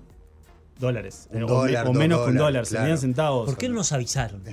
dólares. 0.80 1.28
Un 1.32 1.42
Eh, 1.42 1.44
o, 1.44 1.48
dólar, 1.48 1.84
o 1.86 1.88
dos 1.90 1.98
menos 1.98 2.20
que 2.22 2.32
un 2.32 2.38
dólares, 2.38 2.54
dólar, 2.54 2.66
se 2.66 2.76
claro. 2.76 2.98
centavos. 2.98 3.46
¿Por 3.46 3.58
qué 3.58 3.70
no 3.70 3.76
nos 3.76 3.92
avisaron? 3.92 4.42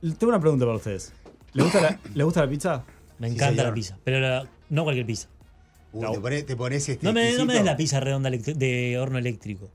Tengo 0.00 0.28
una 0.28 0.40
pregunta 0.40 0.64
para 0.64 0.76
ustedes. 0.76 1.12
¿Le 1.52 1.62
gusta 1.64 1.80
la, 1.80 1.98
¿le 2.14 2.24
gusta 2.24 2.44
la 2.44 2.50
pizza? 2.50 2.84
Me 3.18 3.28
encanta 3.28 3.64
la 3.64 3.74
pizza, 3.74 3.98
pero 4.04 4.20
la- 4.20 4.48
no 4.70 4.84
cualquier 4.84 5.04
pizza. 5.06 5.28
Uy, 5.92 6.02
No. 6.02 6.12
te, 6.12 6.20
pones, 6.20 6.46
te 6.46 6.56
pones 6.56 6.88
este 6.88 7.04
No 7.04 7.12
me, 7.12 7.20
no 7.20 7.24
me 7.24 7.28
exquisito 7.30 7.52
des 7.54 7.64
la 7.64 7.76
pizza 7.76 8.00
redonda 8.00 8.30
de 8.30 8.98
horno 8.98 9.18
eléctrico. 9.18 9.68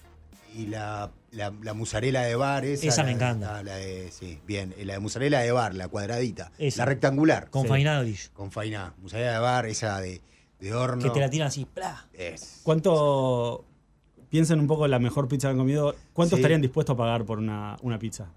Y 0.57 0.67
la, 0.67 1.11
la, 1.31 1.53
la 1.61 1.73
musarela 1.73 2.21
de 2.21 2.35
bar, 2.35 2.63
esa. 2.63 2.87
Esa 2.87 3.03
me 3.03 3.09
la- 3.09 3.15
encanta. 3.15 3.57
ah, 3.57 3.63
la 3.63 3.75
de, 3.75 4.09
sí, 4.11 4.39
bien. 4.47 4.73
La 4.83 4.93
de 4.93 4.99
musarela 4.99 5.39
de 5.41 5.51
bar, 5.51 5.75
la 5.75 5.87
cuadradita. 5.89 6.51
Esa. 6.57 6.83
La 6.83 6.85
rectangular. 6.85 7.49
Con 7.49 7.63
Sí. 7.63 8.29
Con 8.33 8.51
fainá. 8.51 8.93
Musarela 9.01 9.33
de 9.33 9.39
bar, 9.39 9.65
esa 9.65 9.99
de, 9.99 10.21
de 10.59 10.73
horno. 10.73 11.03
Que 11.03 11.09
te 11.09 11.19
la 11.19 11.29
tiran 11.29 11.49
así. 11.49 11.65
¡plá! 11.65 12.07
Es. 12.13 12.61
¿Cuánto, 12.63 13.65
piensen 14.29 14.59
un 14.59 14.67
poco 14.67 14.85
en 14.85 14.91
la 14.91 14.99
mejor 14.99 15.27
pizza 15.27 15.47
que 15.49 15.51
han 15.51 15.57
comido, 15.57 15.93
cuánto 16.13 16.35
Sí. 16.37 16.41
estarían 16.41 16.61
dispuestos 16.61 16.93
a 16.93 16.97
pagar 16.97 17.25
por 17.25 17.39
una, 17.39 17.75
una 17.81 17.99
pizza? 17.99 18.29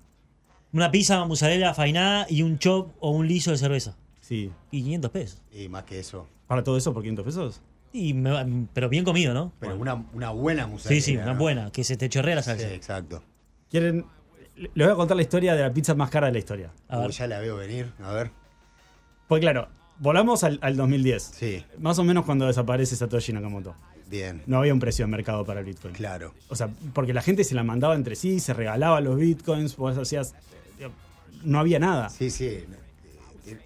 Una 0.73 0.91
pizza 0.91 1.25
mozzarella 1.25 1.73
fainada 1.75 2.27
y 2.29 2.43
un 2.43 2.59
chop 2.59 2.91
o 3.01 3.11
un 3.11 3.29
liso 3.29 3.53
de 3.53 3.59
cerveza. 3.59 3.97
Sí. 4.21 4.51
Y 4.71 4.83
500 4.83 5.11
pesos. 5.13 5.43
Y 5.53 5.69
más 5.69 5.85
que 5.85 5.99
eso. 6.01 6.27
¿Para 6.47 6.63
todo 6.65 6.77
eso 6.77 6.93
por 6.93 7.03
500 7.03 7.25
pesos? 7.25 7.63
Y 7.93 8.15
me 8.15 8.31
va- 8.31 8.47
pero 8.75 8.89
bien 8.89 9.05
comido, 9.05 9.33
¿no? 9.35 9.53
Pero 9.61 9.77
una, 9.77 9.95
una 10.13 10.31
buena 10.31 10.67
musarela. 10.67 11.01
Sí, 11.01 11.13
sí, 11.13 11.17
una 11.17 11.33
¿no? 11.33 11.39
buena, 11.39 11.71
que 11.73 11.85
se 11.85 11.97
te 11.97 12.09
chorrea 12.09 12.35
la 12.37 12.43
Sí, 12.43 12.51
salsa. 12.51 12.73
exacto. 12.75 13.23
¿Quieren? 13.71 14.05
Les 14.57 14.87
voy 14.87 14.93
a 14.93 14.97
contar 14.97 15.17
la 15.17 15.23
historia 15.23 15.55
de 15.55 15.63
la 15.63 15.73
pizza 15.73 15.95
más 15.95 16.11
cara 16.11 16.27
de 16.27 16.33
la 16.33 16.39
historia. 16.39 16.71
A 16.89 16.97
Uy, 16.99 17.03
ver. 17.05 17.11
ya 17.13 17.27
la 17.27 17.39
veo 17.41 17.57
venir. 17.57 17.93
A 18.03 18.13
ver. 18.13 18.31
Pues 19.29 19.41
claro, 19.41 19.69
volamos 19.99 20.43
al, 20.45 20.59
al 20.63 20.77
2010. 20.77 21.23
Sí, 21.23 21.65
Más 21.79 21.99
o 21.99 22.05
menos 22.05 22.25
cuando 22.25 22.47
desaparece 22.47 22.97
Satoshi 22.97 23.33
Nakamoto. 23.33 23.75
bien. 24.11 24.43
No 24.47 24.59
había 24.59 24.73
un 24.75 24.81
precio 24.81 25.05
de 25.05 25.11
mercado 25.11 25.45
para 25.45 25.61
el 25.61 25.67
Bitcoin. 25.67 25.95
Claro. 25.95 26.35
O 26.49 26.57
sea, 26.57 26.69
porque 26.93 27.13
la 27.13 27.23
gente 27.23 27.45
se 27.45 27.55
la 27.55 27.63
mandaba 27.63 27.95
entre 27.95 28.17
sí, 28.17 28.41
se 28.41 28.53
regalaba 28.53 29.01
los 29.01 29.17
Bitcoins, 29.17 29.77
vos 29.77 29.97
hacías... 29.97 30.35
No 31.45 31.61
había 31.61 31.79
nada. 31.79 32.09
Sí, 32.11 32.31
sí. 32.31 32.65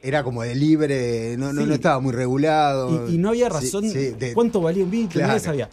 Era 0.03 0.23
como 0.23 0.43
de 0.43 0.55
libre, 0.55 1.37
no, 1.39 1.53
no, 1.53 1.63
Sí. 1.63 1.69
no 1.69 1.75
estaba 1.75 2.01
muy 2.01 2.13
regulado. 2.13 3.09
Y, 3.09 3.15
y 3.15 3.19
no 3.19 3.31
había 3.31 3.49
razón 3.49 3.85
sí, 3.91 4.11
de- 4.11 4.33
cuánto 4.35 4.61
valía 4.61 4.85
un 4.85 4.91
Bitcoin, 4.91 5.11
Claro. 5.11 5.29
nadie 5.29 5.41
sabía. 5.41 5.71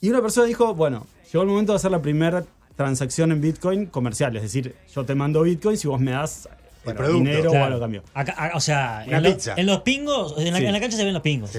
Y 0.00 0.10
una 0.10 0.20
persona 0.22 0.46
dijo, 0.46 0.74
bueno, 0.74 1.06
llegó 1.32 1.42
el 1.42 1.48
momento 1.48 1.72
de 1.72 1.76
hacer 1.76 1.90
la 1.90 2.00
primera 2.02 2.44
transacción 2.76 3.32
en 3.32 3.40
Bitcoin 3.40 3.86
comercial, 3.86 4.36
es 4.36 4.42
decir, 4.42 4.74
yo 4.94 5.04
te 5.04 5.14
mando 5.14 5.42
Bitcoins 5.42 5.84
y 5.84 5.88
vos 5.88 6.00
me 6.00 6.12
das 6.12 6.48
bueno, 6.84 6.98
producto. 6.98 7.18
dinero 7.18 7.48
o 7.48 7.52
Claro. 7.52 7.64
algo 7.66 7.76
a 7.78 7.80
cambio. 7.80 8.02
Acá- 8.14 8.34
a- 8.52 8.56
o 8.56 8.60
sea, 8.60 9.02
Una 9.06 9.16
en, 9.16 9.22
lo- 9.24 9.30
pizza. 9.34 9.54
en 9.56 9.66
los 9.66 9.80
pingos, 9.82 10.34
en 10.38 10.52
la, 10.52 10.58
Sí. 10.58 10.66
en 10.66 10.72
la 10.72 10.80
cancha 10.80 10.96
se 10.96 11.04
ven 11.04 11.14
los 11.14 11.22
pingos. 11.22 11.50
Sí. 11.50 11.58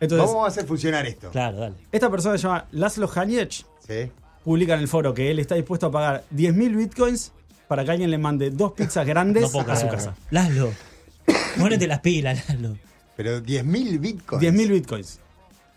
Entonces, 0.00 0.26
Vamos 0.28 0.44
a 0.44 0.48
hacer 0.48 0.64
funcionar 0.66 1.06
esto. 1.06 1.30
Claro, 1.30 1.58
dale. 1.58 1.74
esta 1.92 2.10
persona 2.10 2.36
se 2.36 2.42
llama 2.44 2.66
Laszlo 2.72 3.10
Haniech, 3.14 3.64
Sí. 3.86 4.10
publica 4.44 4.74
en 4.74 4.80
el 4.80 4.88
foro 4.88 5.12
que 5.14 5.30
él 5.30 5.38
está 5.38 5.54
dispuesto 5.54 5.86
a 5.86 5.90
pagar 5.92 6.24
10.000 6.30 6.74
Bitcoins 6.76 7.32
para 7.68 7.84
que 7.84 7.90
alguien 7.92 8.10
le 8.10 8.18
mande 8.18 8.50
dos 8.50 8.72
pizzas 8.72 9.06
grandes 9.06 9.42
No 9.52 9.60
a 9.60 9.76
su 9.76 9.88
casa. 9.88 10.14
Laszlo, 10.30 10.72
ponete 11.58 11.86
las 11.86 12.00
pilas, 12.00 12.48
Laszlo. 12.48 12.76
Pero 13.16 13.38
10.000 13.42 13.98
bitcoins. 14.00 14.42
10.000 14.44 14.68
Bitcoins. 14.70 15.20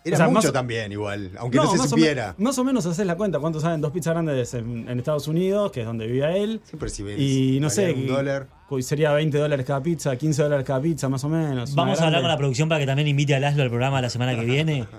Era 0.04 0.16
o 0.16 0.18
sea, 0.18 0.26
mucho 0.28 0.48
más- 0.48 0.52
también, 0.52 0.90
igual. 0.90 1.30
Aunque 1.38 1.58
no, 1.58 1.70
se 1.70 1.78
más, 1.78 1.90
supiera. 1.90 2.30
O 2.36 2.40
me- 2.40 2.44
más 2.46 2.58
o 2.58 2.64
menos 2.64 2.84
haces 2.86 3.06
la 3.06 3.14
cuenta. 3.16 3.38
¿Cuánto 3.38 3.60
salen 3.60 3.80
dos 3.80 3.92
pizzas 3.92 4.14
grandes 4.14 4.52
en, 4.54 4.88
en 4.88 4.98
Estados 4.98 5.28
Unidos, 5.28 5.70
que 5.70 5.80
es 5.80 5.86
donde 5.86 6.06
vivía 6.08 6.36
él? 6.36 6.60
Siempre 6.64 6.88
si 6.88 7.04
ven- 7.04 7.16
Y 7.20 7.60
no 7.60 7.70
sé, 7.70 7.92
Un 7.92 8.08
dólar. 8.08 8.48
sería 8.80 9.12
20 9.12 9.38
dólares 9.38 9.64
cada 9.64 9.80
pizza, 9.80 10.16
15 10.16 10.42
dólares 10.42 10.66
cada 10.66 10.80
pizza, 10.80 11.08
más 11.08 11.22
o 11.22 11.28
menos. 11.28 11.72
Vamos 11.76 12.00
a 12.00 12.06
hablar 12.06 12.20
con 12.20 12.30
la 12.30 12.36
producción 12.36 12.68
para 12.68 12.80
que 12.80 12.86
también 12.86 13.06
invite 13.06 13.34
a 13.36 13.38
Laszlo 13.40 13.62
al 13.62 13.68
programa 13.68 14.00
la 14.00 14.10
semana 14.10 14.34
que 14.34 14.44
viene. 14.44 14.86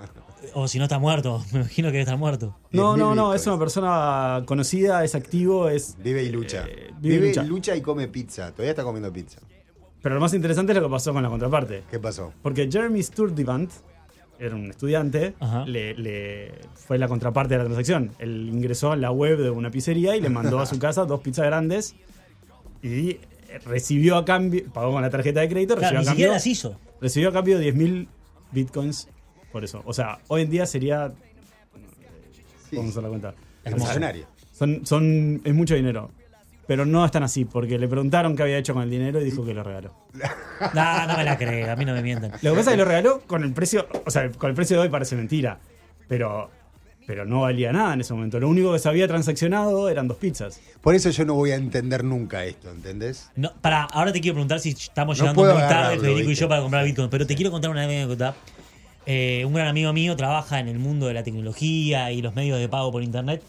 O 0.54 0.68
si 0.68 0.78
no 0.78 0.86
está 0.86 1.00
muerto, 1.00 1.44
me 1.52 1.60
imagino 1.62 1.88
que 1.88 1.94
debe 1.94 2.02
estar 2.02 2.18
muerto. 2.18 2.58
No, 2.72 2.94
10.000 2.96 2.98
no, 2.98 3.16
no, 3.16 3.34
es 3.34 3.46
una 3.48 3.58
persona 3.60 4.44
conocida, 4.46 5.04
es 5.04 5.16
activo, 5.16 5.70
es. 5.70 5.96
Vive 6.04 6.24
y 6.24 6.30
lucha. 6.30 6.66
Eh, 6.68 6.92
vive 7.00 7.16
y 7.16 7.18
vive, 7.20 7.28
lucha. 7.30 7.44
y 7.44 7.48
lucha 7.48 7.76
y 7.76 7.82
come 7.82 8.08
pizza. 8.08 8.52
Todavía 8.52 8.72
está 8.72 8.84
comiendo 8.84 9.12
pizza. 9.12 9.40
Pero 10.02 10.16
lo 10.16 10.22
más 10.22 10.34
interesante 10.34 10.74
es 10.74 10.78
lo 10.80 10.84
que 10.88 10.92
pasó 10.92 11.14
con 11.14 11.24
la 11.24 11.30
contraparte. 11.30 11.84
¿Qué 11.90 11.98
pasó? 12.00 12.34
Porque 12.42 12.70
Jeremy 12.70 13.02
Sturtevant 13.02 13.72
era 14.38 14.54
un 14.56 14.70
estudiante, 14.70 15.36
le, 15.66 15.94
le- 15.94 16.52
fue 16.74 16.98
la 16.98 17.08
contraparte 17.08 17.54
de 17.54 17.60
la 17.60 17.64
transacción. 17.64 18.12
Él 18.20 18.50
ingresó 18.52 18.94
en 18.94 19.00
la 19.02 19.12
web 19.12 19.38
de 19.38 19.50
una 19.50 19.72
pizzería 19.72 20.18
y 20.18 20.22
le 20.22 20.28
mandó 20.30 20.60
a 20.60 20.66
su 20.66 20.78
casa 20.80 21.06
dos 21.06 21.22
pizzas 21.22 21.46
grandes 21.46 21.96
y 22.82 23.18
recibió 23.66 24.18
a 24.18 24.26
cambio, 24.26 24.64
pagó 24.74 24.92
con 24.92 25.02
la 25.02 25.10
tarjeta 25.10 25.40
de 25.40 25.48
crédito, 25.48 25.76
Claro, 25.78 26.00
recibió, 26.00 26.02
ni 26.02 26.08
a 26.08 26.12
siquiera 26.12 26.32
cambio, 26.32 26.34
las 26.34 26.48
hizo. 26.48 26.80
recibió 27.00 27.30
a 27.30 27.32
cambio 27.32 27.60
10.000 27.62 28.08
bitcoins 28.52 29.08
por 29.54 29.64
eso. 29.64 29.82
O 29.86 29.94
sea, 29.94 30.18
hoy 30.28 30.42
en 30.42 30.50
día 30.50 30.66
sería, 30.66 31.14
Sí, 32.70 32.76
vamos 32.76 32.90
a 32.90 32.92
hacer 32.92 33.04
la 33.04 33.10
cuenta, 33.10 33.34
Hermoso. 33.64 33.88
millonario. 33.88 34.26
son, 34.52 34.86
son, 34.86 35.42
es 35.46 35.54
mucho 35.54 35.76
dinero. 35.76 36.12
Pero 36.66 36.86
no 36.86 37.04
es 37.06 37.12
tan 37.12 37.24
así, 37.24 37.44
porque 37.44 37.78
le 37.78 37.90
preguntaron 37.90 38.38
qué 38.38 38.44
había 38.44 38.58
hecho 38.58 38.74
con 38.74 38.84
el 38.84 38.90
dinero 38.90 39.20
y 39.20 39.26
dijo 39.26 39.46
que 39.46 39.54
lo 39.54 39.64
regaló. 39.64 39.94
No, 40.74 41.08
no 41.08 41.18
me 41.18 41.24
la 41.26 41.38
creo, 41.38 41.70
a 41.72 41.76
mí 41.76 41.84
no 41.84 41.94
me 41.94 42.02
mientan. 42.02 42.32
Lo 42.42 42.52
que 42.52 42.58
pasa 42.58 42.72
es 42.72 42.76
que 42.76 42.78
lo 42.78 42.86
regaló 42.86 43.20
con 43.28 43.44
el 43.44 43.52
precio, 43.54 43.86
o 44.06 44.10
sea, 44.10 44.32
con 44.32 44.50
el 44.50 44.56
precio 44.56 44.78
de 44.78 44.84
hoy 44.84 44.90
parece 44.90 45.18
mentira, 45.18 45.60
pero, 46.08 46.50
pero 47.06 47.26
no 47.26 47.42
valía 47.42 47.74
nada 47.74 47.94
en 47.94 48.00
ese 48.00 48.14
momento. 48.14 48.40
Lo 48.40 48.48
único 48.48 48.72
que 48.72 48.80
se 48.80 48.88
había 48.88 49.06
transaccionado 49.10 49.90
eran 49.90 50.08
dos 50.08 50.16
pizzas. 50.18 50.62
Por 50.82 50.96
eso 50.96 51.10
yo 51.10 51.26
no 51.26 51.34
voy 51.34 51.52
a 51.52 51.56
entender 51.56 52.06
nunca 52.06 52.46
esto, 52.46 52.72
¿entendés? 52.72 53.30
No, 53.36 53.52
para, 53.60 53.84
ahora 53.84 54.14
te 54.14 54.22
quiero 54.22 54.36
preguntar 54.36 54.62
si 54.62 54.70
estamos 54.70 55.20
No 55.20 55.26
llegando 55.26 55.44
muy 55.54 55.62
tarde, 55.64 56.00
Federico 56.00 56.32
y 56.32 56.36
yo, 56.36 56.48
para 56.48 56.62
comprar 56.62 56.86
Bitcoin. 56.86 57.10
Pero 57.10 57.28
te 57.28 57.36
quiero 57.36 57.52
contar 57.52 57.72
una 57.72 57.84
anécdota. 57.84 58.34
Eh, 59.06 59.44
un 59.46 59.54
gran 59.54 59.68
amigo 59.68 59.92
mío 59.94 60.16
trabaja 60.16 60.60
en 60.60 60.68
el 60.68 60.80
mundo 60.80 61.08
de 61.08 61.14
la 61.14 61.24
tecnología 61.24 62.12
y 62.12 62.22
los 62.22 62.36
medios 62.36 62.60
de 62.60 62.70
pago 62.70 62.92
por 62.92 63.04
internet. 63.04 63.44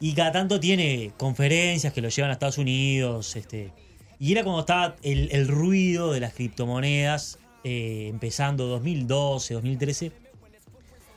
Y 0.00 0.12
cada 0.12 0.32
tanto 0.32 0.60
tiene 0.60 1.12
conferencias 1.16 1.92
que 1.92 2.00
lo 2.00 2.08
llevan 2.08 2.30
a 2.30 2.34
Estados 2.34 2.58
Unidos. 2.58 3.36
Este, 3.36 3.72
y 4.18 4.32
era 4.32 4.44
cuando 4.44 4.60
estaba 4.60 4.96
el, 5.02 5.28
el 5.32 5.48
ruido 5.48 6.12
de 6.12 6.20
las 6.20 6.34
criptomonedas, 6.34 7.38
eh, 7.64 8.08
empezando 8.10 8.66
2012, 8.66 9.54
2013. 9.54 10.12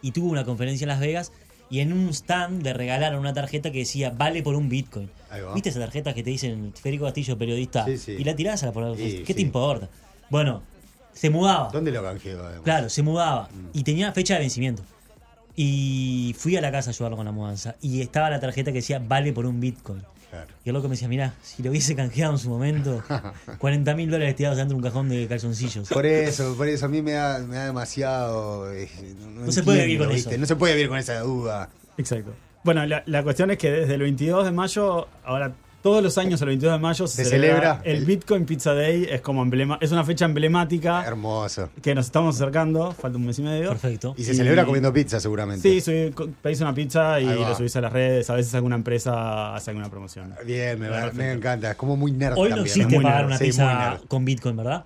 Y 0.01 0.11
tuvo 0.11 0.29
una 0.29 0.45
conferencia 0.45 0.85
en 0.85 0.89
Las 0.89 0.99
Vegas. 0.99 1.31
Y 1.69 1.81
en 1.81 1.91
un 1.91 2.09
stand 2.09 2.63
le 2.63 2.73
regalaron 2.73 3.19
una 3.19 3.33
tarjeta 3.33 3.71
que 3.71 3.79
decía 3.79 4.11
vale 4.11 4.41
por 4.41 4.55
un 4.55 4.69
Bitcoin. 4.69 5.09
¿Viste 5.53 5.69
esa 5.69 5.81
tarjeta 5.81 6.13
que 6.13 6.23
te 6.23 6.29
dicen 6.29 6.71
Federico 6.73 7.03
Castillo, 7.03 7.37
periodista? 7.37 7.83
Sí, 7.85 7.97
sí. 7.97 8.11
Y 8.13 8.23
la 8.23 8.35
tirás 8.35 8.63
a 8.63 8.67
la 8.67 8.71
por 8.71 8.95
Sí, 8.95 9.23
¿Qué 9.25 9.33
te 9.33 9.41
importa? 9.41 9.89
Bueno, 10.29 10.63
se 11.17 11.29
mudaba. 11.29 11.69
¿Dónde 11.71 11.91
lo 11.91 11.99
además? 12.07 12.21
Claro, 12.63 12.89
se 12.89 13.01
mudaba. 13.03 13.43
Mm. 13.51 13.77
Y 13.77 13.83
tenía 13.83 14.11
fecha 14.13 14.35
de 14.35 14.41
vencimiento. 14.41 14.83
Y 15.55 16.35
fui 16.37 16.55
a 16.55 16.61
la 16.61 16.71
casa 16.71 16.91
a 16.91 16.93
ayudarlo 16.93 17.17
con 17.17 17.25
la 17.25 17.31
mudanza. 17.31 17.75
Y 17.81 18.01
estaba 18.01 18.29
la 18.29 18.39
tarjeta 18.39 18.71
que 18.71 18.77
decía 18.79 19.01
vale 19.05 19.33
por 19.33 19.45
un 19.45 19.59
Bitcoin. 19.59 20.03
Claro. 20.29 20.47
Y 20.65 20.69
el 20.69 20.73
loco 20.75 20.87
me 20.89 20.93
decía, 20.95 21.07
mirá, 21.07 21.33
si 21.41 21.63
lo 21.63 21.71
hubiese 21.71 21.95
canjeado 21.95 22.33
en 22.33 22.37
su 22.37 22.49
momento, 22.49 23.01
40 23.57 23.95
mil 23.95 24.11
dólares 24.11 24.35
tirados 24.35 24.57
dentro 24.57 24.75
de 24.75 24.83
un 24.83 24.83
cajón 24.83 25.09
de 25.09 25.25
calzoncillos. 25.27 25.87
Por 25.89 26.05
eso, 26.05 26.53
por 26.55 26.67
eso 26.67 26.85
a 26.85 26.89
mí 26.89 27.01
me 27.01 27.13
da, 27.13 27.39
me 27.39 27.55
da 27.55 27.65
demasiado. 27.65 28.71
eh, 28.73 28.89
No 29.17 29.51
se 29.51 29.63
puede 29.63 29.85
vivir 29.85 29.99
con 29.99 30.09
¿viste? 30.09 30.31
eso. 30.31 30.39
No 30.39 30.45
se 30.45 30.55
puede 30.55 30.73
vivir 30.75 30.89
con 30.89 30.97
esa 30.99 31.19
duda. 31.21 31.69
Exacto. 31.97 32.33
Bueno, 32.63 32.85
la, 32.85 33.01
la 33.05 33.23
cuestión 33.23 33.49
es 33.51 33.57
que 33.57 33.71
desde 33.71 33.93
el 33.95 34.01
22 34.01 34.45
de 34.45 34.51
mayo, 34.51 35.07
ahora 35.23 35.53
todos 35.81 36.03
los 36.03 36.17
años 36.17 36.41
el 36.41 36.47
22 36.49 36.73
de 36.73 36.79
mayo 36.79 37.07
se, 37.07 37.23
Se 37.23 37.29
celebra, 37.29 37.55
celebra 37.77 37.81
el 37.85 37.97
el- 37.97 38.05
Bitcoin 38.05 38.45
Pizza 38.45 38.73
Day, 38.73 39.07
es 39.09 39.21
como 39.21 39.41
emblema, 39.41 39.77
es 39.79 39.91
una 39.91 40.03
fecha 40.03 40.25
emblemática 40.25 41.05
Hermoso. 41.05 41.69
que 41.81 41.95
nos 41.95 42.05
estamos 42.07 42.35
acercando, 42.35 42.91
falta 42.91 43.17
un 43.17 43.25
mes 43.25 43.39
y 43.39 43.43
medio. 43.43 43.69
Perfecto. 43.69 44.13
Y 44.17 44.23
se 44.23 44.33
Y- 44.33 44.35
celebra 44.35 44.65
comiendo 44.65 44.91
pizza, 44.91 45.19
seguramente. 45.19 45.61
Sí, 45.61 45.79
subí- 45.79 46.33
pedís 46.41 46.59
una 46.61 46.73
pizza 46.73 47.19
y 47.21 47.25
lo 47.25 47.55
subís 47.55 47.75
a 47.75 47.81
las 47.81 47.93
redes, 47.93 48.29
a 48.29 48.35
veces 48.35 48.53
alguna 48.55 48.75
empresa 48.75 49.55
hace 49.55 49.71
alguna 49.71 49.89
promoción. 49.89 50.33
Bien, 50.45 50.79
me, 50.79 50.89
va- 50.89 51.11
me 51.13 51.31
encanta. 51.31 51.71
Es 51.71 51.77
como 51.77 51.95
muy 51.95 52.11
nerd 52.11 52.33
Hoy 52.37 52.49
no 52.49 52.55
también. 52.57 52.75
existe 52.77 52.95
pagar 53.01 53.15
nerd, 53.19 53.27
una 53.27 53.37
sí, 53.37 53.45
pizza 53.45 53.99
con 54.07 54.25
Bitcoin, 54.25 54.57
¿verdad? 54.57 54.85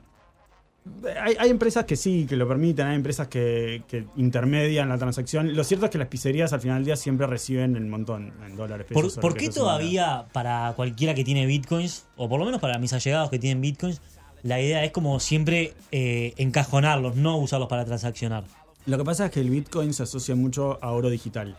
Hay, 1.24 1.36
hay 1.40 1.50
empresas 1.52 1.86
que 1.86 1.96
sí, 1.96 2.26
que 2.28 2.36
lo 2.36 2.48
permiten, 2.48 2.88
hay 2.88 2.96
empresas 2.96 3.28
que, 3.28 3.84
que 3.88 4.06
intermedian 4.16 4.90
la 4.90 4.98
transacción. 4.98 5.56
Lo 5.56 5.64
cierto 5.64 5.86
es 5.86 5.92
que 5.92 5.98
las 6.00 6.08
pizzerías 6.08 6.54
al 6.54 6.62
final 6.62 6.78
del 6.78 6.86
día 6.86 6.96
siempre 6.96 7.28
reciben 7.28 7.76
el 7.76 7.86
montón 7.86 8.34
en 8.46 8.56
dólares. 8.56 8.88
¿Por, 8.92 9.06
pesos, 9.06 9.34
qué 9.36 9.50
todavía 9.50 10.26
para 10.34 10.74
cualquiera 10.76 11.14
que 11.14 11.24
tiene 11.24 11.46
bitcoins, 11.46 12.08
o 12.18 12.28
por 12.28 12.40
lo 12.40 12.46
menos 12.46 12.60
para 12.62 12.80
mis 12.80 12.94
allegados 12.94 13.30
que 13.30 13.38
tienen 13.38 13.62
bitcoins, 13.62 14.02
la 14.44 14.60
idea 14.60 14.84
es 14.84 14.92
como 14.92 15.20
siempre 15.20 15.76
eh, 15.92 16.34
encajonarlos, 16.38 17.16
no 17.16 17.38
usarlos 17.38 17.70
para 17.70 17.86
transaccionar? 17.86 18.44
Lo 18.88 18.98
que 18.98 19.04
pasa 19.04 19.26
es 19.28 19.32
que 19.32 19.42
el 19.42 19.52
Bitcoin 19.52 19.94
se 19.94 20.02
asocia 20.02 20.34
mucho 20.36 20.80
a 20.82 20.90
oro 20.92 21.12
digital. 21.12 21.56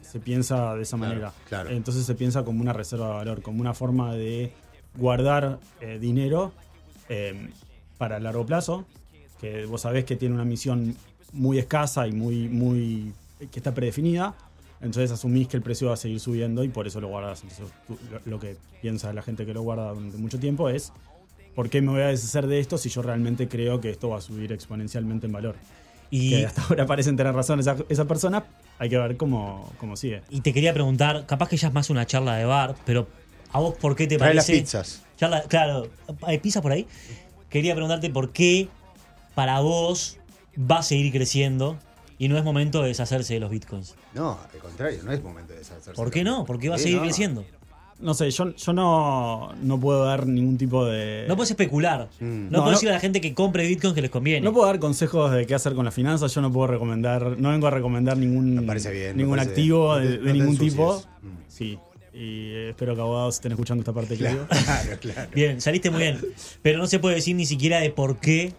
Se 0.00 0.18
piensa 0.20 0.74
de 0.74 0.82
esa 0.82 0.96
Claro, 0.96 1.10
manera. 1.12 1.32
claro. 1.48 1.68
Entonces 1.68 2.06
se 2.06 2.14
piensa 2.14 2.42
como 2.44 2.62
una 2.62 2.72
reserva 2.72 3.08
de 3.08 3.14
valor, 3.14 3.42
como 3.42 3.60
una 3.60 3.74
forma 3.74 4.14
de 4.14 4.50
guardar 4.96 5.58
eh, 5.82 5.98
dinero 6.00 6.52
eh, 7.10 7.50
para 7.98 8.18
largo 8.20 8.44
plazo, 8.46 8.84
que 9.40 9.66
vos 9.66 9.82
sabés 9.82 10.04
que 10.04 10.16
tiene 10.16 10.34
una 10.34 10.44
misión 10.44 10.96
muy 11.32 11.58
escasa 11.58 12.06
y 12.06 12.12
muy, 12.12 12.48
muy 12.48 13.12
que 13.50 13.58
está 13.58 13.74
predefinida. 13.74 14.34
Entonces 14.80 15.10
asumís 15.10 15.48
que 15.48 15.56
el 15.56 15.62
precio 15.62 15.88
va 15.88 15.94
a 15.94 15.96
seguir 15.96 16.20
subiendo 16.20 16.62
y 16.62 16.68
por 16.68 16.86
eso 16.86 17.00
lo 17.00 17.08
guardas. 17.08 17.42
Entonces, 17.42 17.66
tú- 17.86 17.98
lo, 18.10 18.20
lo 18.24 18.38
que 18.40 18.56
piensa 18.82 19.12
la 19.12 19.22
gente 19.22 19.46
que 19.46 19.54
lo 19.54 19.62
guarda 19.62 19.90
durante 19.92 20.18
mucho 20.18 20.38
tiempo 20.38 20.68
es 20.68 20.92
¿por 21.54 21.70
qué 21.70 21.80
me 21.80 21.90
voy 21.92 22.02
a 22.02 22.08
deshacer 22.08 22.46
de 22.46 22.58
esto 22.60 22.76
si 22.78 22.88
yo 22.90 23.00
realmente 23.00 23.48
creo 23.48 23.80
que 23.80 23.88
esto 23.90 24.08
va 24.10 24.18
a 24.18 24.20
subir 24.20 24.52
exponencialmente 24.52 25.26
en 25.26 25.32
valor? 25.32 25.56
Y, 26.10 26.30
que 26.30 26.46
hasta 26.46 26.62
ahora 26.62 26.84
parecen 26.86 27.16
tener 27.16 27.34
razón 27.34 27.60
esa, 27.60 27.76
esa 27.88 28.04
persona, 28.04 28.44
hay 28.78 28.88
que 28.90 28.98
ver 28.98 29.16
cómo, 29.16 29.72
cómo 29.78 29.96
sigue. 29.96 30.22
y 30.30 30.40
te 30.42 30.52
quería 30.52 30.72
preguntar, 30.74 31.24
capaz 31.26 31.48
que 31.48 31.56
ya 31.56 31.68
es 31.68 31.74
más 31.74 31.90
una 31.90 32.06
charla 32.06 32.36
de 32.36 32.44
bar, 32.44 32.74
pero 32.84 33.08
¿a 33.52 33.60
vos 33.60 33.74
por 33.80 33.96
qué 33.96 34.06
te 34.06 34.18
Trae 34.18 34.34
las 34.34 34.44
parece? 34.46 34.62
pizzas. 34.62 35.02
Charla- 35.16 35.42
claro, 35.48 35.88
¿hay 36.22 36.38
pizza 36.38 36.60
por 36.60 36.72
ahí? 36.72 36.86
Quería 37.54 37.72
preguntarte 37.74 38.10
por 38.10 38.32
qué 38.32 38.68
para 39.36 39.60
vos 39.60 40.18
va 40.58 40.78
a 40.78 40.82
seguir 40.82 41.12
creciendo 41.12 41.78
y 42.18 42.26
no 42.28 42.36
es 42.36 42.42
momento 42.42 42.82
de 42.82 42.88
deshacerse 42.88 43.34
de 43.34 43.38
los 43.40 43.48
bitcoins. 43.50 43.94
No, 44.12 44.38
al 44.52 44.58
contrario, 44.58 44.98
no 45.04 45.12
es 45.12 45.22
momento 45.22 45.52
de 45.52 45.60
deshacerse. 45.60 45.92
¿Por 45.92 46.10
qué 46.10 46.24
no? 46.24 46.44
¿Por 46.44 46.58
qué 46.58 46.68
va 46.68 46.74
a 46.74 46.78
seguir 46.78 46.96
no. 46.98 47.04
creciendo? 47.04 47.44
No 48.00 48.12
sé, 48.12 48.28
yo, 48.32 48.56
yo 48.56 48.72
no, 48.72 49.52
no 49.62 49.78
puedo 49.78 50.04
dar 50.04 50.26
ningún 50.26 50.58
tipo 50.58 50.84
de... 50.84 51.26
No 51.28 51.36
puedes 51.36 51.52
especular. 51.52 52.08
Mm. 52.18 52.24
No, 52.24 52.28
No, 52.28 52.50
puedes 52.50 52.64
no. 52.64 52.70
decirle 52.70 52.90
a 52.90 52.94
la 52.94 53.00
gente 53.00 53.20
que 53.20 53.34
compre 53.34 53.68
bitcoins 53.68 53.94
que 53.94 54.02
les 54.02 54.10
conviene. 54.10 54.40
No 54.40 54.52
puedo 54.52 54.66
dar 54.66 54.80
consejos 54.80 55.30
de 55.30 55.46
qué 55.46 55.54
hacer 55.54 55.76
con 55.76 55.84
las 55.84 55.94
finanzas, 55.94 56.34
yo 56.34 56.40
no 56.40 56.52
puedo 56.52 56.66
recomendar, 56.66 57.38
no 57.38 57.50
vengo 57.50 57.68
a 57.68 57.70
recomendar 57.70 58.16
ningún, 58.18 58.56
Me 58.56 58.62
parece 58.62 58.90
bien, 58.90 59.16
ningún 59.16 59.36
parece 59.36 59.50
activo 59.50 59.96
bien. 60.00 60.10
De, 60.10 60.18
te- 60.18 60.22
de 60.24 60.26
no 60.26 60.32
te 60.32 60.38
ningún 60.40 60.58
tipo. 60.58 61.02
Mm. 61.22 61.28
Sí, 61.48 61.78
y 62.14 62.50
eh, 62.52 62.68
espero 62.70 62.94
que 62.94 63.00
abogados 63.00 63.34
estén 63.36 63.52
escuchando 63.52 63.82
esta 63.82 63.92
parte 63.92 64.16
que 64.16 64.28
digo. 64.28 64.46
Claro, 64.48 64.98
claro. 65.00 65.30
Bien, 65.34 65.60
saliste 65.60 65.90
muy 65.90 66.00
bien. 66.00 66.20
Pero 66.62 66.78
no 66.78 66.86
se 66.86 66.98
puede 67.00 67.16
decir 67.16 67.34
ni 67.36 67.44
siquiera 67.46 67.80
de 67.80 67.90
por 67.90 68.18
qué 68.18 68.52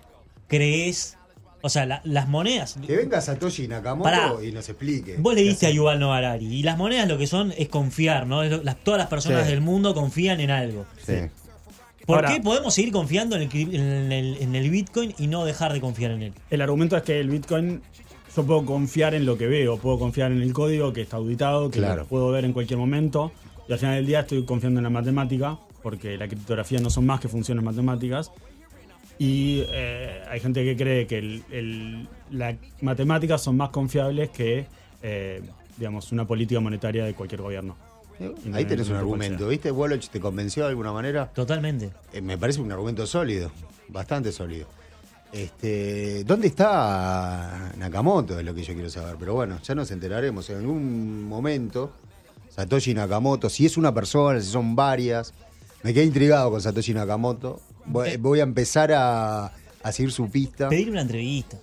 crees. 0.47 1.17
O 1.61 1.69
sea, 1.69 1.85
la- 1.87 2.01
las 2.03 2.27
monedas. 2.27 2.77
Que 2.85 2.95
venga 2.95 3.19
Satoshi 3.21 3.67
Nakamoto 3.67 4.03
Pará. 4.03 4.33
y 4.43 4.51
nos 4.51 4.69
explique. 4.69 5.15
Vos 5.17 5.33
le 5.33 5.41
diste 5.41 5.65
a. 5.65 5.71
Yuval 5.71 5.99
Noah 5.99 6.17
Harari. 6.17 6.45
Y 6.45 6.61
las 6.63 6.77
monedas 6.77 7.07
lo 7.07 7.17
que 7.17 7.25
son 7.25 7.53
es 7.57 7.69
confiar, 7.69 8.27
¿no? 8.27 8.43
Es 8.43 8.51
lo- 8.51 8.61
las- 8.63 8.77
todas 8.83 8.99
las 8.99 9.07
personas 9.07 9.45
Sí. 9.45 9.51
del 9.51 9.61
mundo 9.61 9.95
confían 9.95 10.39
en 10.41 10.51
algo. 10.51 10.85
Sí. 11.03 11.13
¿Por 12.05 12.17
Ahora- 12.17 12.33
qué 12.35 12.39
podemos 12.41 12.71
seguir 12.75 12.91
confiando 12.91 13.35
en 13.35 13.41
el, 13.51 13.75
en, 13.75 14.11
el, 14.11 14.37
en 14.39 14.53
el 14.55 14.69
Bitcoin 14.69 15.15
y 15.17 15.25
no 15.25 15.43
dejar 15.43 15.73
de 15.73 15.81
confiar 15.81 16.11
en 16.11 16.21
él? 16.21 16.33
El 16.51 16.61
argumento 16.61 16.95
es 16.97 17.01
que 17.01 17.19
el 17.19 17.29
Bitcoin, 17.31 17.81
yo 18.35 18.43
puedo 18.45 18.63
confiar 18.63 19.15
en 19.15 19.25
lo 19.25 19.35
que 19.39 19.47
veo, 19.47 19.77
puedo 19.77 19.97
confiar 19.97 20.31
en 20.31 20.43
el 20.43 20.53
código 20.53 20.93
que 20.93 21.01
está 21.01 21.17
auditado, 21.17 21.71
que 21.71 21.79
Claro. 21.79 22.03
lo 22.03 22.07
puedo 22.07 22.29
ver 22.29 22.45
en 22.45 22.53
cualquier 22.53 22.77
momento. 22.77 23.31
Y 23.67 23.73
al 23.73 23.79
final 23.79 23.95
del 23.95 24.05
día 24.05 24.19
estoy 24.21 24.43
confiando 24.45 24.79
en 24.79 24.83
la 24.83 24.89
matemática, 24.89 25.57
porque 25.81 26.17
la 26.17 26.27
criptografía 26.27 26.79
no 26.79 26.89
son 26.89 27.05
más 27.05 27.19
que 27.19 27.27
funciones 27.27 27.63
matemáticas. 27.63 28.31
Y 29.17 29.63
eh, 29.69 30.21
hay 30.29 30.39
gente 30.39 30.63
que 30.63 30.75
cree 30.75 31.07
que 31.07 31.17
el- 31.17 31.43
el- 31.51 32.07
las 32.31 32.55
matemáticas 32.81 33.41
son 33.41 33.55
más 33.57 33.69
confiables 33.69 34.29
que, 34.29 34.65
eh, 35.01 35.41
digamos, 35.77 36.11
una 36.11 36.25
política 36.25 36.59
monetaria 36.59 37.05
de 37.05 37.13
cualquier 37.13 37.41
gobierno. 37.41 37.75
Ahí 38.53 38.65
tenés 38.65 38.89
un 38.89 38.95
argumento. 38.95 39.47
¿viste? 39.47 39.71
Woloch 39.71 40.07
te 40.07 40.19
convenció 40.19 40.63
de 40.63 40.69
alguna 40.69 40.91
manera. 40.93 41.27
Totalmente. 41.33 41.91
Eh, 42.13 42.21
me 42.21 42.37
parece 42.37 42.61
un 42.61 42.71
argumento 42.71 43.05
sólido, 43.05 43.51
bastante 43.89 44.31
sólido. 44.31 44.67
Este, 45.33 46.23
¿Dónde 46.23 46.47
está 46.47 47.73
Nakamoto? 47.77 48.39
Es 48.39 48.45
lo 48.45 48.53
que 48.55 48.63
yo 48.63 48.73
quiero 48.73 48.89
saber. 48.89 49.15
Pero 49.19 49.33
bueno, 49.33 49.59
ya 49.63 49.75
nos 49.75 49.91
enteraremos. 49.91 50.49
En 50.49 50.57
algún 50.57 51.23
momento, 51.25 51.91
Satoshi 52.55 52.93
Nakamoto, 52.93 53.49
si 53.49 53.65
es 53.65 53.77
una 53.77 53.93
persona, 53.93 54.39
si 54.41 54.49
son 54.49 54.75
varias. 54.75 55.33
Me 55.83 55.93
quedé 55.93 56.05
intrigado 56.05 56.49
con 56.51 56.61
Satoshi 56.61 56.93
Nakamoto. 56.93 57.59
Voy, 57.85 58.17
voy 58.17 58.39
a 58.39 58.43
empezar 58.43 58.91
a, 58.93 59.51
a 59.83 59.91
seguir 59.91 60.11
su 60.11 60.29
pista. 60.29 60.69
Pedir 60.69 60.89
una 60.89 61.01
entrevista. 61.01 61.57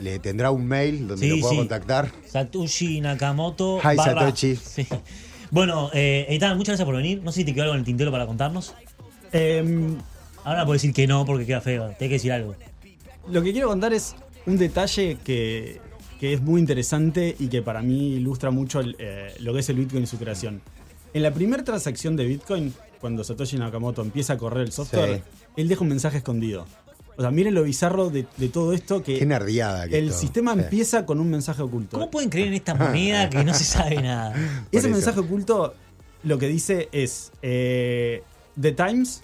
Le 0.00 0.18
tendrá 0.18 0.50
un 0.50 0.66
mail 0.66 1.08
donde 1.08 1.24
Sí, 1.26 1.30
lo 1.30 1.40
pueda 1.40 1.50
sí. 1.52 1.56
contactar. 1.58 2.12
Satoshi 2.26 3.00
Nakamoto. 3.00 3.78
Hi, 3.78 3.96
barra- 3.96 4.20
Satoshi. 4.26 4.56
Sí. 4.62 4.86
Bueno, 5.50 5.90
eh, 5.94 6.26
Eitan, 6.28 6.56
muchas 6.58 6.72
gracias 6.72 6.84
por 6.86 6.96
venir. 6.96 7.22
No 7.22 7.32
sé 7.32 7.40
si 7.40 7.44
te 7.46 7.54
quedó 7.54 7.62
algo 7.64 7.74
en 7.74 7.80
el 7.80 7.86
tintero 7.86 8.10
para 8.10 8.26
contarnos. 8.26 8.74
Em, 9.32 9.96
Ahora 10.44 10.64
puedo 10.64 10.74
decir 10.74 10.92
que 10.94 11.06
no 11.06 11.24
porque 11.26 11.44
queda 11.46 11.60
feo. 11.60 11.88
Te 11.98 12.04
hay 12.04 12.08
que 12.10 12.14
decir 12.16 12.32
algo. 12.32 12.54
Lo 13.30 13.42
que 13.42 13.52
quiero 13.52 13.68
contar 13.68 13.92
es 13.92 14.14
un 14.46 14.56
detalle 14.56 15.18
que, 15.24 15.80
que 16.18 16.32
es 16.32 16.40
muy 16.40 16.60
interesante 16.60 17.36
y 17.38 17.48
que 17.48 17.62
para 17.62 17.80
mí 17.82 18.14
ilustra 18.14 18.50
mucho 18.50 18.80
el, 18.80 18.96
eh, 18.98 19.34
lo 19.40 19.52
que 19.52 19.60
es 19.60 19.68
el 19.68 19.76
Bitcoin 19.76 20.02
y 20.02 20.06
su 20.06 20.18
creación. 20.18 20.60
En 21.14 21.22
la 21.22 21.32
primera 21.32 21.64
transacción 21.64 22.16
de 22.16 22.26
Bitcoin, 22.26 22.74
cuando 23.00 23.22
Satoshi 23.24 23.56
Nakamoto 23.56 24.02
empieza 24.02 24.34
a 24.34 24.38
correr 24.38 24.64
el 24.66 24.72
software, 24.72 25.16
Sí. 25.16 25.22
él 25.56 25.68
deja 25.68 25.82
un 25.82 25.88
mensaje 25.88 26.18
escondido. 26.18 26.66
O 27.16 27.20
sea, 27.22 27.30
miren 27.32 27.54
lo 27.54 27.62
bizarro 27.64 28.10
de, 28.10 28.26
de 28.36 28.48
todo 28.48 28.72
esto 28.72 29.02
que 29.02 29.18
Qué 29.18 29.26
nerdiada 29.26 29.88
que 29.88 29.98
el 29.98 30.12
sistema 30.12 30.54
Sí. 30.54 30.60
empieza 30.60 31.04
con 31.06 31.18
un 31.18 31.30
mensaje 31.30 31.62
oculto. 31.62 31.96
¿Cómo 31.98 32.10
pueden 32.10 32.30
creer 32.30 32.48
en 32.48 32.54
esta 32.54 32.74
moneda 32.74 33.28
que 33.30 33.42
no 33.42 33.54
se 33.54 33.64
sabe 33.64 33.96
nada? 34.02 34.34
Ese 34.70 34.86
eso. 34.86 34.88
mensaje 34.90 35.20
oculto 35.20 35.74
lo 36.24 36.38
que 36.38 36.46
dice 36.48 36.88
es 36.92 37.32
eh, 37.42 38.22
The 38.60 38.72
Times, 38.72 39.22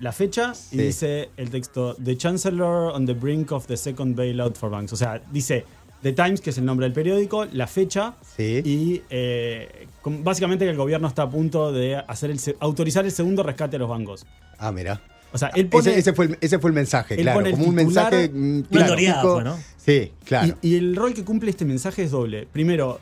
la 0.00 0.12
fecha, 0.12 0.52
y 0.72 0.78
dice 0.78 1.30
el 1.36 1.50
texto 1.50 1.94
The 2.02 2.16
Chancellor 2.16 2.92
on 2.94 3.04
the 3.06 3.12
brink 3.14 3.52
of 3.52 3.66
the 3.66 3.76
second 3.76 4.16
bailout 4.16 4.56
for 4.56 4.70
banks. 4.70 4.92
O 4.94 4.96
sea, 4.96 5.22
dice 5.30 5.64
The 6.02 6.12
Times, 6.12 6.40
que 6.40 6.50
es 6.50 6.58
el 6.58 6.64
nombre 6.64 6.84
del 6.86 6.92
periódico, 6.92 7.44
la 7.52 7.66
fecha, 7.66 8.14
Sí. 8.36 8.62
y 8.64 9.02
eh, 9.10 9.86
básicamente 10.04 10.64
que 10.64 10.70
el 10.70 10.76
gobierno 10.76 11.08
está 11.08 11.22
a 11.22 11.30
punto 11.30 11.72
de 11.72 11.96
hacer 11.96 12.30
el 12.30 12.38
se- 12.38 12.56
autorizar 12.60 13.04
el 13.04 13.12
segundo 13.12 13.42
rescate 13.42 13.76
a 13.76 13.78
los 13.80 13.88
bancos. 13.88 14.26
Ah, 14.58 14.72
mira. 14.72 15.00
O 15.32 15.38
sea, 15.38 15.48
él 15.54 15.68
pone... 15.68 15.90
ese, 15.90 15.98
ese 16.00 16.12
fue 16.12 16.24
el, 16.26 16.38
ese 16.40 16.58
fue 16.58 16.70
el 16.70 16.74
mensaje, 16.74 17.14
él 17.14 17.22
claro. 17.22 17.38
pone 17.38 17.50
el 17.50 17.54
Como 17.54 17.68
un 17.68 17.74
mensaje. 17.74 18.28
mm, 18.32 18.60
claro, 18.62 18.94
fue, 19.22 19.44
¿no? 19.44 19.58
Sí, 19.76 20.12
claro. 20.24 20.54
Y, 20.62 20.70
y 20.70 20.76
el 20.76 20.96
rol 20.96 21.14
que 21.14 21.22
cumple 21.24 21.50
este 21.50 21.64
mensaje 21.64 22.02
es 22.02 22.10
doble. 22.10 22.48
Primero, 22.52 22.98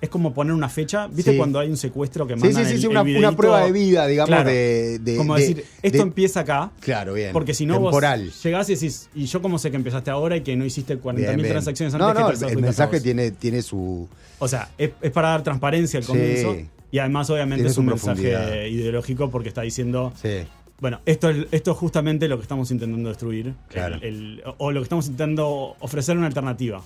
es 0.00 0.08
como 0.08 0.32
poner 0.32 0.52
una 0.54 0.68
fecha. 0.68 1.06
¿Viste 1.08 1.32
Sí. 1.32 1.36
cuando 1.36 1.58
hay 1.58 1.68
un 1.68 1.76
secuestro 1.76 2.26
que 2.26 2.34
Sí, 2.34 2.40
mandan 2.40 2.52
sí, 2.64 2.68
sí, 2.68 2.74
el- 2.74 2.80
sí, 2.80 2.86
el 2.86 3.18
una, 3.18 3.36
prueba 3.36 3.64
de 3.64 3.72
vida, 3.72 4.06
digamos, 4.06 4.28
Claro. 4.28 4.48
de, 4.48 4.98
de- 4.98 5.16
Como 5.16 5.34
de- 5.34 5.40
decir, 5.40 5.64
esto 5.82 5.98
de- 5.98 6.02
empieza 6.02 6.40
acá. 6.40 6.70
Claro, 6.80 7.14
bien. 7.14 7.32
Porque 7.32 7.52
si 7.54 7.66
no 7.66 7.74
Temporal. 7.74 8.26
vos 8.26 8.42
llegás 8.42 8.68
y 8.70 8.74
decís, 8.74 9.08
y 9.14 9.26
yo 9.26 9.42
cómo 9.42 9.58
sé 9.58 9.70
que 9.70 9.76
empezaste 9.76 10.10
ahora 10.10 10.36
y 10.36 10.40
que 10.40 10.56
no 10.56 10.64
hiciste 10.64 10.96
40.000 10.98 11.26
Bien, 11.36 11.36
bien. 11.42 11.52
transacciones 11.52 11.92
antes 11.94 12.08
No, 12.08 12.30
que 12.30 12.36
te 12.36 12.52
el, 12.52 12.60
mensaje 12.60 13.00
tiene, 13.00 13.30
tiene 13.30 13.62
su. 13.62 14.08
O 14.38 14.48
sea, 14.48 14.70
es, 14.78 14.90
es 15.02 15.10
para 15.10 15.28
dar 15.30 15.42
transparencia 15.42 15.98
al 15.98 16.04
Sí. 16.04 16.08
comienzo. 16.12 16.56
Y 16.92 16.98
además, 16.98 17.28
obviamente, 17.30 17.56
Tiene 17.62 17.70
es 17.70 17.78
un 17.78 17.86
mensaje 17.86 18.68
ideológico 18.68 19.30
porque 19.30 19.48
está 19.48 19.62
diciendo, 19.62 20.12
Sí. 20.20 20.38
bueno, 20.80 21.00
esto 21.06 21.30
es, 21.30 21.46
esto 21.52 21.70
es 21.72 21.76
justamente 21.76 22.26
lo 22.26 22.36
que 22.36 22.42
estamos 22.42 22.70
intentando 22.70 23.08
destruir. 23.10 23.54
Claro. 23.68 23.96
El- 23.96 24.02
el- 24.04 24.42
o 24.58 24.72
lo 24.72 24.80
que 24.80 24.84
estamos 24.84 25.06
intentando 25.06 25.76
ofrecer 25.78 26.16
una 26.16 26.26
alternativa. 26.26 26.82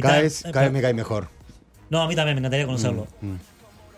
Cada 0.00 0.22
vez, 0.22 0.42
cada 0.50 0.62
vez 0.62 0.72
me 0.72 0.80
cae 0.80 0.94
mejor. 0.94 1.28
No, 1.92 2.00
a 2.00 2.08
mí 2.08 2.14
también 2.16 2.36
me 2.36 2.40
encantaría 2.40 2.64
conocerlo. 2.64 3.06
Mm. 3.20 3.34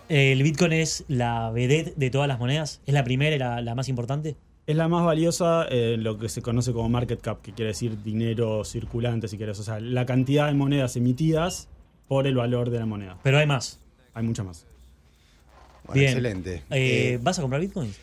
¿El 0.09 0.43
Bitcoin 0.43 0.73
es 0.73 1.05
la 1.07 1.51
vedette 1.53 1.95
de 1.97 2.11
todas 2.11 2.27
las 2.27 2.41
monedas? 2.41 2.81
¿Es 2.87 2.93
la 2.93 3.05
primera 3.05 3.37
y 3.37 3.39
la, 3.39 3.61
la 3.63 3.77
más 3.77 3.89
importante? 3.89 4.35
Es 4.67 4.75
la 4.75 4.89
más 4.89 5.05
valiosa 5.05 5.65
en 5.71 6.03
lo 6.03 6.19
que 6.19 6.29
se 6.29 6.43
conoce 6.43 6.73
como 6.73 6.89
market 6.89 7.21
cap, 7.21 7.41
que 7.41 7.53
quiere 7.53 7.69
decir 7.69 8.03
dinero 8.03 8.65
circulante, 8.65 9.29
si 9.29 9.39
querés. 9.39 9.61
O 9.61 9.63
sea, 9.63 9.79
la 9.79 10.07
cantidad 10.07 10.49
de 10.49 10.55
monedas 10.55 10.97
emitidas 10.97 11.69
por 12.09 12.27
el 12.27 12.35
valor 12.35 12.71
de 12.71 12.81
la 12.81 12.87
moneda. 12.87 13.17
Pero 13.23 13.39
hay 13.39 13.47
más. 13.47 13.79
Hay 14.13 14.25
mucha 14.25 14.43
más. 14.43 14.67
Bueno, 15.87 16.01
Bien. 16.01 16.09
Excelente. 16.09 16.55
Eh, 16.71 17.13
Eh, 17.15 17.19
¿Vas 17.23 17.39
a 17.39 17.43
comprar 17.43 17.61
Bitcoin? 17.61 17.95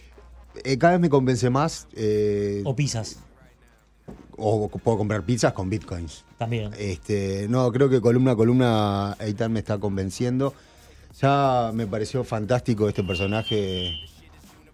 eh, 0.64 0.78
cada 0.78 0.94
vez 0.94 1.02
me 1.02 1.10
convence 1.10 1.50
más. 1.50 1.88
eh, 1.98 2.62
¿O 2.64 2.76
pizzas? 2.78 3.20
O 4.38 4.70
puedo 4.70 4.98
comprar 4.98 5.24
pizzas 5.24 5.54
con 5.54 5.70
bitcoins. 5.70 6.24
También. 6.38 6.72
Este, 6.78 7.48
no, 7.50 7.72
creo 7.72 7.90
que 7.90 8.02
columna 8.02 8.32
a 8.32 8.36
columna 8.36 9.18
Eitan 9.20 9.52
me 9.52 9.60
está 9.60 9.78
convenciendo. 9.78 10.54
Ya 11.20 11.72
me 11.74 11.88
pareció 11.88 12.24
fantástico 12.24 12.88
este 12.88 13.04
personaje, 13.04 13.94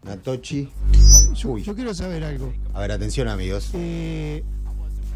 Natochi. 0.03 0.69
Yo, 1.33 1.49
Uy. 1.49 1.63
yo 1.63 1.75
quiero 1.75 1.93
saber 1.93 2.23
algo. 2.23 2.53
A 2.73 2.79
ver, 2.81 2.91
atención 2.91 3.27
amigos. 3.27 3.71
Eh, 3.73 4.43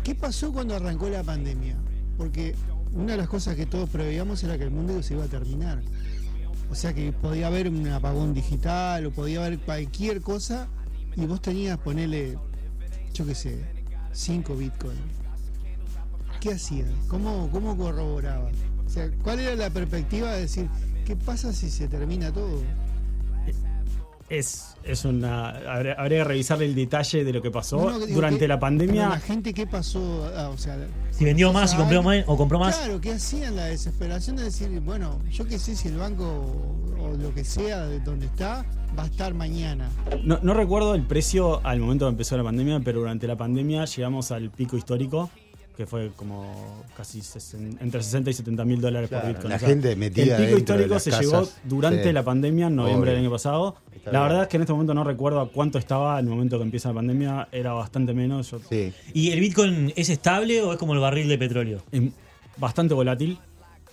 ¿Qué 0.03 0.15
pasó 0.15 0.51
cuando 0.51 0.75
arrancó 0.75 1.09
la 1.09 1.23
pandemia? 1.23 1.75
Porque 2.17 2.55
una 2.93 3.13
de 3.13 3.17
las 3.17 3.29
cosas 3.29 3.55
que 3.55 3.65
todos 3.65 3.89
preveíamos 3.89 4.43
era 4.43 4.57
que 4.57 4.63
el 4.63 4.71
mundo 4.71 5.01
se 5.03 5.13
iba 5.13 5.23
a 5.23 5.27
terminar. 5.27 5.81
O 6.69 6.75
sea 6.75 6.93
que 6.93 7.11
podía 7.11 7.47
haber 7.47 7.67
un 7.67 7.87
apagón 7.89 8.33
digital 8.33 9.05
o 9.05 9.11
podía 9.11 9.45
haber 9.45 9.59
cualquier 9.59 10.21
cosa 10.21 10.67
y 11.15 11.25
vos 11.25 11.41
tenías 11.41 11.77
ponerle, 11.77 12.37
yo 13.13 13.25
qué 13.25 13.35
sé, 13.35 13.80
5 14.13 14.55
bitcoins. 14.55 14.99
¿Qué 16.39 16.53
hacías? 16.53 16.87
¿Cómo, 17.07 17.49
cómo 17.51 17.77
corroborabas? 17.77 18.53
O 18.85 18.89
sea, 18.89 19.09
¿cuál 19.23 19.39
era 19.39 19.55
la 19.55 19.69
perspectiva 19.69 20.33
de 20.33 20.41
decir, 20.41 20.67
¿qué 21.05 21.15
pasa 21.15 21.53
si 21.53 21.69
se 21.69 21.87
termina 21.87 22.31
todo? 22.31 22.61
Es, 24.29 24.75
es 24.85 25.03
una. 25.03 25.49
Habría, 25.49 25.93
habría 25.95 26.19
que 26.19 26.23
revisar 26.23 26.63
el 26.63 26.73
detalle 26.73 27.25
de 27.25 27.33
lo 27.33 27.41
que 27.41 27.51
pasó. 27.51 27.75
No, 27.77 27.89
no, 27.91 27.99
digo, 27.99 28.15
Durante 28.15 28.39
¿qué- 28.39 28.47
la 28.47 28.59
pandemia. 28.59 29.09
La 29.09 29.19
gente, 29.19 29.53
¿qué 29.53 29.67
pasó? 29.67 30.31
Ah, 30.37 30.47
o 30.49 30.57
sea, 30.57 30.77
Si 31.11 31.25
vendió 31.25 31.51
más 31.51 31.73
y 31.73 31.75
compró 31.77 32.01
más, 32.01 32.23
o 32.27 32.37
compró 32.37 32.57
más. 32.57 32.77
Claro, 32.77 33.01
¿qué 33.01 33.11
hacían? 33.11 33.57
La 33.57 33.65
desesperación 33.65 34.37
de 34.37 34.43
decir, 34.43 34.69
bueno, 34.79 35.19
yo 35.29 35.45
qué 35.45 35.59
sé 35.59 35.75
si 35.75 35.89
el 35.89 35.97
banco 35.97 36.23
o, 36.23 37.03
o 37.09 37.17
lo 37.17 37.33
que 37.33 37.43
sea 37.43 37.85
de 37.87 37.99
donde 37.99 38.27
está 38.27 38.65
va 38.97 39.03
a 39.03 39.05
estar 39.07 39.33
mañana. 39.33 39.89
No, 40.23 40.39
no 40.41 40.53
recuerdo 40.53 40.95
el 40.95 41.03
precio 41.03 41.65
al 41.65 41.79
momento 41.79 42.05
de 42.05 42.11
empezó 42.11 42.37
la 42.37 42.43
pandemia, 42.43 42.79
pero 42.83 42.99
durante 42.99 43.27
la 43.27 43.35
pandemia 43.37 43.85
llegamos 43.85 44.31
al 44.31 44.49
pico 44.49 44.77
histórico, 44.77 45.29
que 45.77 45.85
fue 45.85 46.11
como 46.15 46.83
casi 46.97 47.19
sesen- 47.21 47.77
entre 47.81 48.03
60 48.03 48.29
y 48.29 48.33
70 48.33 48.65
mil 48.65 48.81
dólares 48.81 49.09
Claro, 49.09 49.23
por 49.23 49.33
Bitcoin. 49.33 49.49
la 49.49 49.55
O 49.55 49.59
sea, 49.59 49.69
gente 49.69 49.95
metida 49.95 50.35
El 50.37 50.43
pico 50.43 50.51
de 50.55 50.57
histórico 50.59 50.93
las 50.95 51.03
se 51.03 51.09
casas. 51.11 51.25
llegó 51.25 51.47
durante 51.63 52.03
Sí. 52.03 52.11
la 52.13 52.23
pandemia, 52.23 52.67
en 52.67 52.75
noviembre 52.75 53.11
Obvio. 53.11 53.15
del 53.15 53.25
año 53.25 53.31
pasado. 53.31 53.75
Está 53.95 54.11
la 54.11 54.19
bien. 54.19 54.29
verdad 54.29 54.43
es 54.43 54.49
que 54.49 54.57
en 54.57 54.61
este 54.63 54.73
momento 54.73 54.93
no 54.93 55.03
recuerdo 55.03 55.39
a 55.39 55.49
cuánto 55.49 55.77
estaba 55.79 56.17
al 56.17 56.25
momento 56.25 56.57
que 56.57 56.63
empieza 56.63 56.89
la 56.89 56.95
pandemia, 56.95 57.47
era 57.51 57.73
bastante 57.73 58.13
menos. 58.13 58.51
Yo- 58.51 58.59
Sí. 58.69 58.91
¿Y 59.13 59.31
el 59.31 59.39
Bitcoin 59.39 59.93
es 59.95 60.09
estable 60.09 60.61
o 60.61 60.73
es 60.73 60.77
como 60.77 60.93
el 60.93 60.99
barril 60.99 61.27
de 61.29 61.37
petróleo? 61.37 61.81
es 61.91 62.01
bastante 62.57 62.93
volátil. 62.93 63.39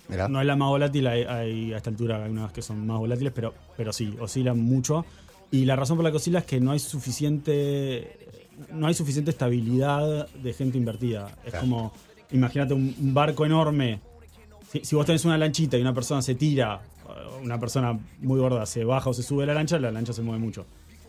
Mirá. 0.09 0.27
No 0.27 0.41
es 0.41 0.47
la 0.47 0.55
más 0.55 0.69
volátil, 0.69 1.07
hay, 1.07 1.23
hay- 1.23 1.73
a 1.73 1.77
esta 1.77 1.89
altura 1.89 2.23
hay 2.23 2.31
unas 2.31 2.51
que 2.51 2.61
son 2.61 2.85
más 2.85 2.97
volátiles, 2.97 3.31
pero, 3.33 3.53
pero 3.77 3.93
sí, 3.93 4.13
oscilan 4.19 4.59
mucho. 4.59 5.05
Y 5.51 5.65
la 5.65 5.75
razón 5.75 5.97
por 5.97 6.03
la 6.03 6.11
que 6.11 6.17
oscila 6.17 6.39
es 6.39 6.45
que 6.45 6.59
no 6.59 6.71
hay 6.71 6.79
suficiente 6.79 8.17
no 8.73 8.87
hay 8.87 8.93
suficiente 8.93 9.31
estabilidad 9.31 10.27
de 10.29 10.53
gente 10.53 10.77
invertida. 10.77 11.29
Es 11.45 11.51
Claro. 11.51 11.59
como, 11.61 11.93
imagínate 12.31 12.73
un, 12.73 12.93
un 12.99 13.13
barco 13.13 13.45
enorme. 13.45 14.01
Si, 14.69 14.83
si 14.83 14.95
vos 14.97 15.05
tenés 15.05 15.23
una 15.23 15.37
lanchita 15.37 15.77
y 15.77 15.81
una 15.81 15.93
persona 15.93 16.21
se 16.21 16.35
tira, 16.35 16.81
una 17.41 17.57
persona 17.57 17.97
muy 18.19 18.37
gorda 18.39 18.65
se 18.65 18.83
baja 18.83 19.09
o 19.09 19.13
se 19.13 19.23
sube 19.23 19.43
a 19.43 19.47
la 19.47 19.53
lancha, 19.53 19.79
la 19.79 19.91
lancha 19.91 20.11
se 20.11 20.21
mueve 20.21 20.39
mucho. 20.43 20.65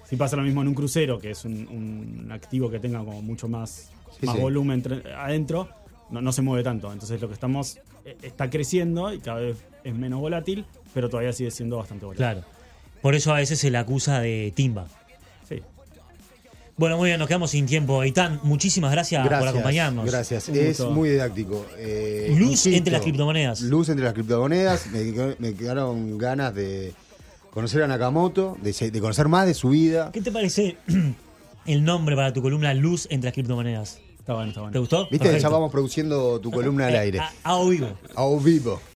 Si 0.09 0.15
pasa 0.17 0.37
lo 0.37 0.43
mismo 0.43 0.63
en 0.63 0.69
un 0.69 0.75
crucero, 0.75 1.19
que 1.19 1.33
es 1.33 1.45
un, 1.45 1.67
un 2.25 2.31
activo 2.33 2.71
que 2.71 2.79
tenga 2.79 3.01
como 3.01 3.21
mucho 3.21 3.49
más, 3.49 3.91
Sí, 4.19 4.27
más 4.27 4.37
sí. 4.37 4.41
volumen 4.43 4.83
adentro, 5.19 5.69
no, 6.11 6.21
no 6.23 6.31
se 6.33 6.43
mueve 6.43 6.63
tanto. 6.63 6.93
Entonces 6.93 7.21
lo 7.21 7.27
que 7.29 7.35
estamos 7.35 7.79
está 8.23 8.51
creciendo 8.51 9.13
y 9.13 9.19
cada 9.19 9.41
vez 9.41 9.59
es 9.85 9.95
menos 9.95 10.21
volátil, 10.21 10.65
pero 10.95 11.09
todavía 11.09 11.33
sigue 11.33 11.51
siendo 11.51 11.77
bastante 11.79 12.05
volátil. 12.07 12.25
Claro. 12.25 12.45
Por 13.03 13.15
eso 13.15 13.33
a 13.33 13.37
veces 13.39 13.59
se 13.59 13.71
le 13.71 13.79
acusa 13.79 14.21
de 14.21 14.53
timba. 14.55 14.87
Sí. 15.49 15.63
Bueno, 16.77 16.97
muy 16.99 17.09
bien, 17.09 17.19
nos 17.19 17.29
quedamos 17.29 17.51
sin 17.51 17.67
tiempo. 17.67 18.03
Eitan, 18.03 18.41
muchísimas 18.43 18.93
gracias, 18.93 19.27
por 19.27 19.49
acompañarnos. 19.49 20.05
Gracias, 20.07 20.49
Un 20.49 20.57
es 20.57 20.79
gusto. 20.79 20.91
muy 20.91 21.09
didáctico. 21.11 21.67
Eh, 21.79 22.35
Luz 22.39 22.67
entre 22.67 22.93
las 22.93 23.03
criptomonedas. 23.03 23.63
Luz 23.63 23.89
entre 23.89 24.05
las 24.05 24.15
criptomonedas. 24.15 24.87
Me, 24.89 25.35
me 25.39 25.55
quedaron 25.55 26.19
ganas 26.19 26.55
de 26.55 26.93
conocer 27.51 27.83
a 27.83 27.87
Nakamoto, 27.87 28.57
de 28.63 29.01
conocer 29.01 29.29
más 29.29 29.47
de 29.47 29.55
su 29.55 29.71
vida. 29.71 30.11
¿Qué 30.13 30.21
te 30.21 30.31
parece 30.33 30.77
el 31.67 31.85
nombre 31.85 32.17
para 32.17 32.33
tu 32.33 32.43
columna 32.43 32.73
Luz 32.75 33.07
entre 33.11 33.29
las 33.29 33.35
criptomonedas? 33.35 34.01
Está 34.31 34.37
bueno, 34.37 34.49
está 34.51 34.61
bueno. 34.61 34.73
¿Te 34.73 34.79
gustó? 34.79 35.03
Viste, 35.11 35.19
Perfecto. 35.19 35.43
ya 35.43 35.49
vamos 35.49 35.73
produciendo 35.73 36.41
tu 36.41 36.53
columna 36.53 36.87
al 36.87 36.95
Eh, 36.95 36.99
aire. 36.99 37.19
A, 37.19 37.33
a 37.43 37.57
o 37.57 37.69
vivo. 37.69 37.89
A 38.15 38.25
vivo. 38.45 38.81